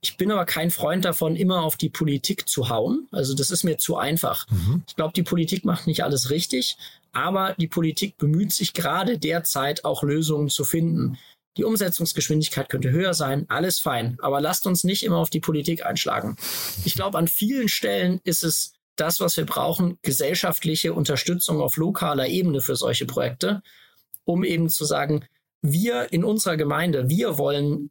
Ich 0.00 0.16
bin 0.16 0.30
aber 0.30 0.44
kein 0.44 0.70
Freund 0.70 1.04
davon, 1.04 1.34
immer 1.34 1.62
auf 1.62 1.76
die 1.76 1.88
Politik 1.88 2.48
zu 2.48 2.68
hauen. 2.68 3.08
Also 3.10 3.34
das 3.34 3.50
ist 3.50 3.64
mir 3.64 3.78
zu 3.78 3.96
einfach. 3.96 4.46
Mhm. 4.48 4.84
Ich 4.86 4.94
glaube, 4.94 5.12
die 5.14 5.24
Politik 5.24 5.64
macht 5.64 5.86
nicht 5.86 6.04
alles 6.04 6.30
richtig, 6.30 6.76
aber 7.12 7.54
die 7.58 7.66
Politik 7.66 8.16
bemüht 8.16 8.52
sich 8.52 8.74
gerade 8.74 9.18
derzeit 9.18 9.84
auch 9.84 10.02
Lösungen 10.02 10.50
zu 10.50 10.62
finden. 10.62 11.18
Die 11.56 11.64
Umsetzungsgeschwindigkeit 11.64 12.68
könnte 12.68 12.92
höher 12.92 13.14
sein, 13.14 13.46
alles 13.48 13.80
fein. 13.80 14.16
Aber 14.20 14.40
lasst 14.40 14.68
uns 14.68 14.84
nicht 14.84 15.02
immer 15.02 15.16
auf 15.16 15.30
die 15.30 15.40
Politik 15.40 15.84
einschlagen. 15.84 16.36
Ich 16.84 16.94
glaube, 16.94 17.18
an 17.18 17.26
vielen 17.26 17.68
Stellen 17.68 18.20
ist 18.22 18.44
es 18.44 18.74
das, 18.94 19.20
was 19.20 19.36
wir 19.36 19.46
brauchen, 19.46 19.98
gesellschaftliche 20.02 20.92
Unterstützung 20.94 21.60
auf 21.60 21.76
lokaler 21.76 22.28
Ebene 22.28 22.60
für 22.60 22.76
solche 22.76 23.06
Projekte, 23.06 23.62
um 24.24 24.44
eben 24.44 24.68
zu 24.68 24.84
sagen, 24.84 25.24
wir 25.60 26.12
in 26.12 26.22
unserer 26.22 26.56
Gemeinde, 26.56 27.08
wir 27.08 27.38
wollen 27.38 27.90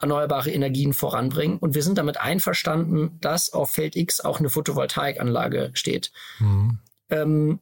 erneuerbare 0.00 0.50
Energien 0.50 0.92
voranbringen 0.92 1.58
und 1.58 1.74
wir 1.74 1.82
sind 1.82 1.98
damit 1.98 2.18
einverstanden, 2.20 3.18
dass 3.20 3.52
auf 3.52 3.70
Feld 3.70 3.96
X 3.96 4.20
auch 4.20 4.38
eine 4.40 4.50
Photovoltaikanlage 4.50 5.70
steht. 5.74 6.12
Mhm. 6.38 6.78
Ähm, 7.08 7.60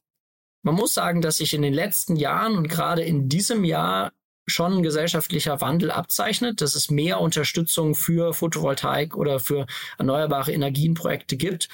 man 0.63 0.75
muss 0.75 0.95
sagen, 0.95 1.21
dass 1.21 1.37
sich 1.37 1.55
in 1.55 1.63
den 1.63 1.75
letzten 1.75 2.17
Jahren 2.17 2.57
und 2.57 2.69
gerade 2.69 3.03
in 3.03 3.29
diesem 3.29 3.65
Jahr 3.65 4.13
schon 4.47 4.79
ein 4.79 4.83
gesellschaftlicher 4.83 5.61
Wandel 5.61 5.91
abzeichnet, 5.91 6.61
dass 6.61 6.75
es 6.75 6.91
mehr 6.91 7.21
Unterstützung 7.21 7.95
für 7.95 8.35
Photovoltaik 8.35 9.17
oder 9.17 9.41
für 9.41 9.67
erneuerbare 9.99 10.53
Energienprojekte 10.53 11.37
gibt. 11.37 11.69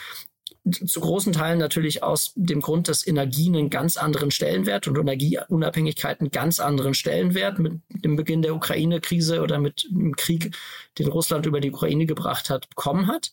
Zu 0.65 1.01
großen 1.01 1.33
Teilen 1.33 1.59
natürlich 1.59 2.03
aus 2.03 2.33
dem 2.37 2.61
Grund, 2.61 2.89
dass 2.89 3.07
Energie 3.07 3.49
einen 3.49 3.71
ganz 3.71 3.97
anderen 3.97 4.31
Stellenwert 4.31 4.87
und 4.87 4.99
Energieunabhängigkeit 4.99 6.21
einen 6.21 6.31
ganz 6.31 6.61
anderen 6.61 6.93
Stellenwert 6.93 7.59
mit 7.59 7.81
dem 7.89 8.17
Beginn 8.17 8.43
der 8.43 8.55
Ukraine-Krise 8.55 9.41
oder 9.41 9.59
mit 9.59 9.87
dem 9.91 10.15
Krieg, 10.17 10.55
den 10.99 11.09
Russland 11.09 11.47
über 11.47 11.61
die 11.61 11.71
Ukraine 11.71 12.05
gebracht 12.05 12.51
hat, 12.51 12.69
bekommen 12.69 13.07
hat. 13.07 13.33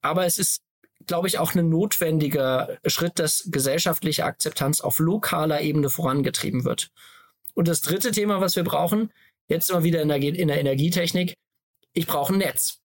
Aber 0.00 0.26
es 0.26 0.38
ist 0.38 0.64
glaube 1.06 1.28
ich, 1.28 1.38
auch 1.38 1.54
ein 1.54 1.68
notwendiger 1.68 2.78
Schritt, 2.86 3.18
dass 3.18 3.48
gesellschaftliche 3.50 4.24
Akzeptanz 4.24 4.80
auf 4.80 4.98
lokaler 4.98 5.60
Ebene 5.60 5.90
vorangetrieben 5.90 6.64
wird. 6.64 6.90
Und 7.54 7.68
das 7.68 7.80
dritte 7.82 8.10
Thema, 8.10 8.40
was 8.40 8.56
wir 8.56 8.64
brauchen, 8.64 9.12
jetzt 9.48 9.70
immer 9.70 9.84
wieder 9.84 10.02
in 10.02 10.08
der, 10.08 10.22
in 10.22 10.48
der 10.48 10.58
Energietechnik, 10.58 11.34
ich 11.92 12.06
brauche 12.06 12.32
ein 12.32 12.38
Netz. 12.38 12.80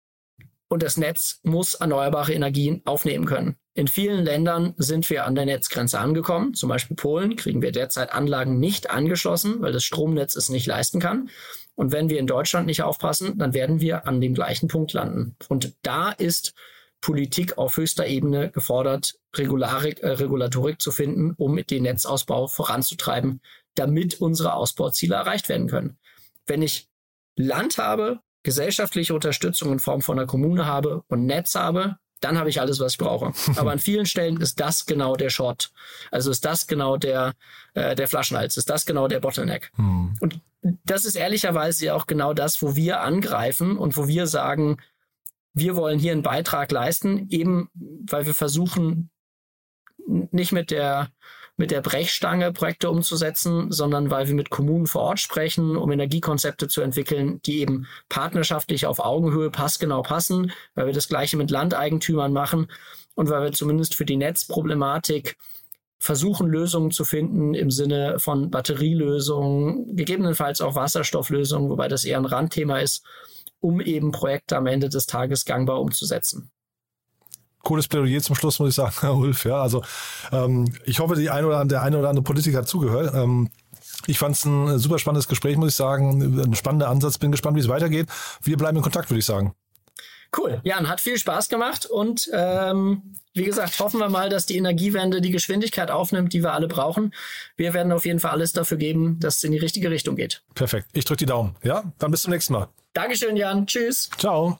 Und 0.70 0.84
das 0.84 0.98
Netz 0.98 1.40
muss 1.44 1.74
erneuerbare 1.74 2.34
Energien 2.34 2.82
aufnehmen 2.86 3.26
können. 3.26 3.58
In 3.74 3.88
vielen 3.88 4.24
Ländern 4.24 4.74
sind 4.78 5.10
wir 5.10 5.26
an 5.26 5.36
der 5.36 5.46
Netzgrenze 5.46 6.00
angekommen. 6.00 6.54
Zum 6.54 6.70
Beispiel 6.70 6.96
Polen 6.96 7.36
kriegen 7.36 7.62
wir 7.62 7.72
derzeit 7.72 8.12
Anlagen 8.12 8.60
nicht 8.60 8.90
angeschlossen, 8.92 9.62
weil 9.62 9.72
das 9.72 9.84
Stromnetz 9.84 10.36
es 10.36 10.50
nicht 10.50 10.68
leisten 10.68 11.00
kann. 11.00 11.30
Und 11.76 11.92
wenn 11.92 12.10
wir 12.10 12.20
in 12.20 12.28
Deutschland 12.28 12.68
nicht 12.68 12.84
aufpassen, 12.84 13.38
dann 13.38 13.54
werden 13.54 13.82
wir 13.82 14.06
an 14.06 14.22
dem 14.22 14.34
gleichen 14.34 14.68
Punkt 14.68 14.94
landen. 14.94 15.36
Und 15.48 15.76
da 15.82 16.12
ist 16.12 16.54
Politik 17.02 17.58
auf 17.58 17.78
höchster 17.78 18.06
Ebene 18.06 18.52
gefordert, 18.52 19.16
Regularik, 19.36 20.02
äh, 20.02 20.10
Regulatorik 20.10 20.82
zu 20.82 20.92
finden, 20.92 21.34
um 21.38 21.56
den 21.56 21.84
Netzausbau 21.84 22.48
voranzutreiben, 22.48 23.42
damit 23.76 24.20
unsere 24.20 24.54
Ausbauziele 24.54 25.16
erreicht 25.16 25.50
werden 25.50 25.68
können. 25.68 25.98
Wenn 26.46 26.62
ich 26.62 26.90
Land 27.36 27.78
habe, 27.78 28.20
gesellschaftliche 28.44 29.14
Unterstützung 29.14 29.72
in 29.72 29.80
Form 29.80 30.02
von 30.02 30.18
einer 30.18 30.28
Kommune 30.28 30.66
habe 30.66 31.04
und 31.08 31.26
Netz 31.26 31.56
habe, 31.56 31.98
dann 32.22 32.38
habe 32.38 32.50
ich 32.50 32.60
alles, 32.60 32.80
was 32.80 32.94
ich 32.94 32.98
brauche. 32.98 33.34
Aber 33.60 33.72
an 33.72 33.80
vielen 33.80 34.06
Stellen 34.06 34.40
ist 34.42 34.60
das 34.60 34.86
genau 34.86 35.16
der 35.16 35.30
Short. 35.30 35.72
Also 36.12 36.32
ist 36.32 36.46
das 36.46 36.68
genau 36.68 36.98
der, 36.98 37.34
äh, 37.74 37.96
der 37.96 38.08
Flaschenhals, 38.08 38.58
ist 38.58 38.70
das 38.70 38.86
genau 38.86 39.08
der 39.08 39.20
Bottleneck. 39.20 39.72
Hm. 39.76 40.16
Und 40.20 40.42
das 40.62 41.06
ist 41.06 41.16
ehrlicherweise 41.16 41.94
auch 41.94 42.08
genau 42.08 42.34
das, 42.34 42.62
wo 42.62 42.76
wir 42.76 43.02
angreifen 43.02 43.78
und 43.78 43.96
wo 43.96 44.08
wir 44.08 44.28
sagen, 44.28 44.78
wir 45.54 45.76
wollen 45.76 46.00
hier 46.00 46.12
einen 46.12 46.24
Beitrag 46.24 46.72
leisten, 46.72 47.28
eben 47.30 47.70
weil 47.74 48.26
wir 48.26 48.36
versuchen, 48.36 49.10
nicht 50.32 50.52
mit 50.52 50.72
der 50.72 51.10
mit 51.60 51.72
der 51.72 51.82
Brechstange 51.82 52.54
Projekte 52.54 52.90
umzusetzen, 52.90 53.70
sondern 53.70 54.10
weil 54.10 54.30
wir 54.30 54.34
mit 54.34 54.50
Kommunen 54.50 54.88
vor 54.88 55.02
Ort 55.02 55.20
sprechen, 55.20 55.76
um 55.76 55.92
Energiekonzepte 55.92 56.70
zu 56.70 56.80
entwickeln, 56.80 57.42
die 57.46 57.60
eben 57.60 57.86
partnerschaftlich 58.08 58.86
auf 58.86 59.00
Augenhöhe 59.00 59.52
passgenau 59.52 60.02
passen, 60.02 60.54
weil 60.74 60.86
wir 60.86 60.94
das 60.94 61.10
gleiche 61.10 61.36
mit 61.36 61.52
Landeigentümern 61.52 62.32
machen 62.32 62.72
und 63.14 63.30
weil 63.30 63.44
wir 63.44 63.52
zumindest 63.52 63.96
für 63.96 64.06
die 64.06 64.16
Netzproblematik 64.16 65.36
versuchen, 66.00 66.48
Lösungen 66.48 66.92
zu 66.92 67.04
finden 67.04 67.54
im 67.54 67.72
Sinne 67.72 68.20
von 68.20 68.50
Batterielösungen, 68.50 69.98
gegebenenfalls 69.98 70.62
auch 70.62 70.76
Wasserstofflösungen, 70.76 71.70
wobei 71.70 71.90
das 71.90 72.06
eher 72.06 72.20
ein 72.20 72.26
Randthema 72.26 72.80
ist, 72.80 73.04
um 73.60 73.82
eben 73.82 74.14
Projekte 74.14 74.56
am 74.56 74.66
Ende 74.66 74.88
des 74.88 75.08
Tages 75.08 75.44
gangbar 75.44 75.82
umzusetzen 75.82 76.52
cooles 77.64 77.88
Plädoyer 77.88 78.22
zum 78.22 78.36
Schluss, 78.36 78.60
muss 78.60 78.70
ich 78.70 78.76
sagen, 78.76 78.94
Herr 79.02 79.16
Ulf. 79.16 79.46
Ja, 79.46 79.62
also 79.62 79.84
ähm, 80.32 80.72
ich 80.86 81.00
hoffe, 81.00 81.16
die 81.16 81.30
eine 81.30 81.48
oder 81.48 81.64
der 81.66 81.82
eine 81.82 81.98
oder 81.98 82.10
andere 82.10 82.24
Politiker 82.24 82.60
hat 82.60 82.68
zugehört. 82.68 83.14
Ähm, 83.14 83.50
ich 84.08 84.18
fand 84.18 84.36
es 84.36 84.46
ein 84.46 84.80
super 84.80 85.00
spannendes 85.00 85.28
Gespräch, 85.28 85.58
muss 85.58 85.70
ich 85.70 85.76
sagen. 85.76 86.42
Ein 86.42 86.56
spannender 86.56 86.90
Ansatz. 86.90 87.18
Bin 87.18 87.32
gespannt, 87.32 87.58
wie 87.58 87.62
es 87.62 87.68
weitergeht. 87.68 88.08
Wir 88.42 88.58
bleiben 88.58 88.78
in 88.78 88.84
Kontakt, 88.84 89.10
würde 89.10 89.20
ich 89.20 89.26
sagen. 89.26 89.54
Cool. 90.36 90.62
Jan, 90.64 90.88
hat 90.88 91.02
viel 91.02 91.18
Spaß 91.18 91.50
gemacht 91.50 91.86
und 91.86 92.30
ähm, 92.34 93.16
wie 93.34 93.46
gesagt, 93.46 93.80
hoffen 93.80 94.00
wir 94.00 94.10
mal, 94.10 94.30
dass 94.30 94.46
die 94.46 94.58
Energiewende 94.58 95.22
die 95.22 95.32
Geschwindigkeit 95.32 95.90
aufnimmt, 95.92 96.34
die 96.34 96.44
wir 96.44 96.54
alle 96.54 96.68
brauchen. 96.68 97.14
Wir 97.56 97.74
werden 97.74 97.92
auf 97.92 98.06
jeden 98.06 98.20
Fall 98.20 98.32
alles 98.32 98.54
dafür 98.54 98.78
geben, 98.78 99.20
dass 99.20 99.38
es 99.38 99.44
in 99.44 99.52
die 99.52 99.58
richtige 99.58 99.90
Richtung 99.90 100.16
geht. 100.16 100.44
Perfekt. 100.54 100.88
Ich 100.94 101.06
drücke 101.06 101.20
die 101.20 101.26
Daumen. 101.26 101.56
Ja, 101.64 101.92
dann 101.98 102.12
bis 102.12 102.22
zum 102.24 102.32
nächsten 102.32 102.54
Mal. 102.54 102.68
Dankeschön, 102.94 103.38
Jan. 103.38 103.66
Tschüss. 103.66 104.10
Ciao. 104.18 104.60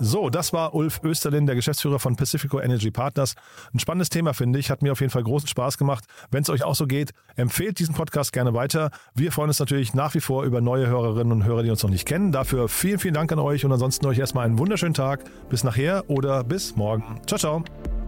So, 0.00 0.30
das 0.30 0.52
war 0.52 0.74
Ulf 0.74 1.00
Österlin, 1.02 1.46
der 1.46 1.56
Geschäftsführer 1.56 1.98
von 1.98 2.14
Pacifico 2.14 2.60
Energy 2.60 2.90
Partners. 2.90 3.34
Ein 3.74 3.80
spannendes 3.80 4.10
Thema, 4.10 4.32
finde 4.32 4.58
ich. 4.58 4.70
Hat 4.70 4.80
mir 4.82 4.92
auf 4.92 5.00
jeden 5.00 5.10
Fall 5.10 5.24
großen 5.24 5.48
Spaß 5.48 5.76
gemacht. 5.76 6.04
Wenn 6.30 6.42
es 6.42 6.50
euch 6.50 6.62
auch 6.62 6.76
so 6.76 6.86
geht, 6.86 7.10
empfehlt 7.36 7.78
diesen 7.78 7.94
Podcast 7.94 8.32
gerne 8.32 8.54
weiter. 8.54 8.90
Wir 9.14 9.32
freuen 9.32 9.48
uns 9.48 9.58
natürlich 9.58 9.94
nach 9.94 10.14
wie 10.14 10.20
vor 10.20 10.44
über 10.44 10.60
neue 10.60 10.86
Hörerinnen 10.86 11.32
und 11.32 11.44
Hörer, 11.44 11.64
die 11.64 11.70
uns 11.70 11.82
noch 11.82 11.90
nicht 11.90 12.06
kennen. 12.06 12.30
Dafür 12.30 12.68
vielen, 12.68 12.98
vielen 12.98 13.14
Dank 13.14 13.32
an 13.32 13.40
euch 13.40 13.64
und 13.64 13.72
ansonsten 13.72 14.06
euch 14.06 14.18
erstmal 14.18 14.46
einen 14.46 14.58
wunderschönen 14.58 14.94
Tag. 14.94 15.24
Bis 15.48 15.64
nachher 15.64 16.08
oder 16.08 16.44
bis 16.44 16.76
morgen. 16.76 17.20
Ciao, 17.26 17.38
ciao. 17.38 18.07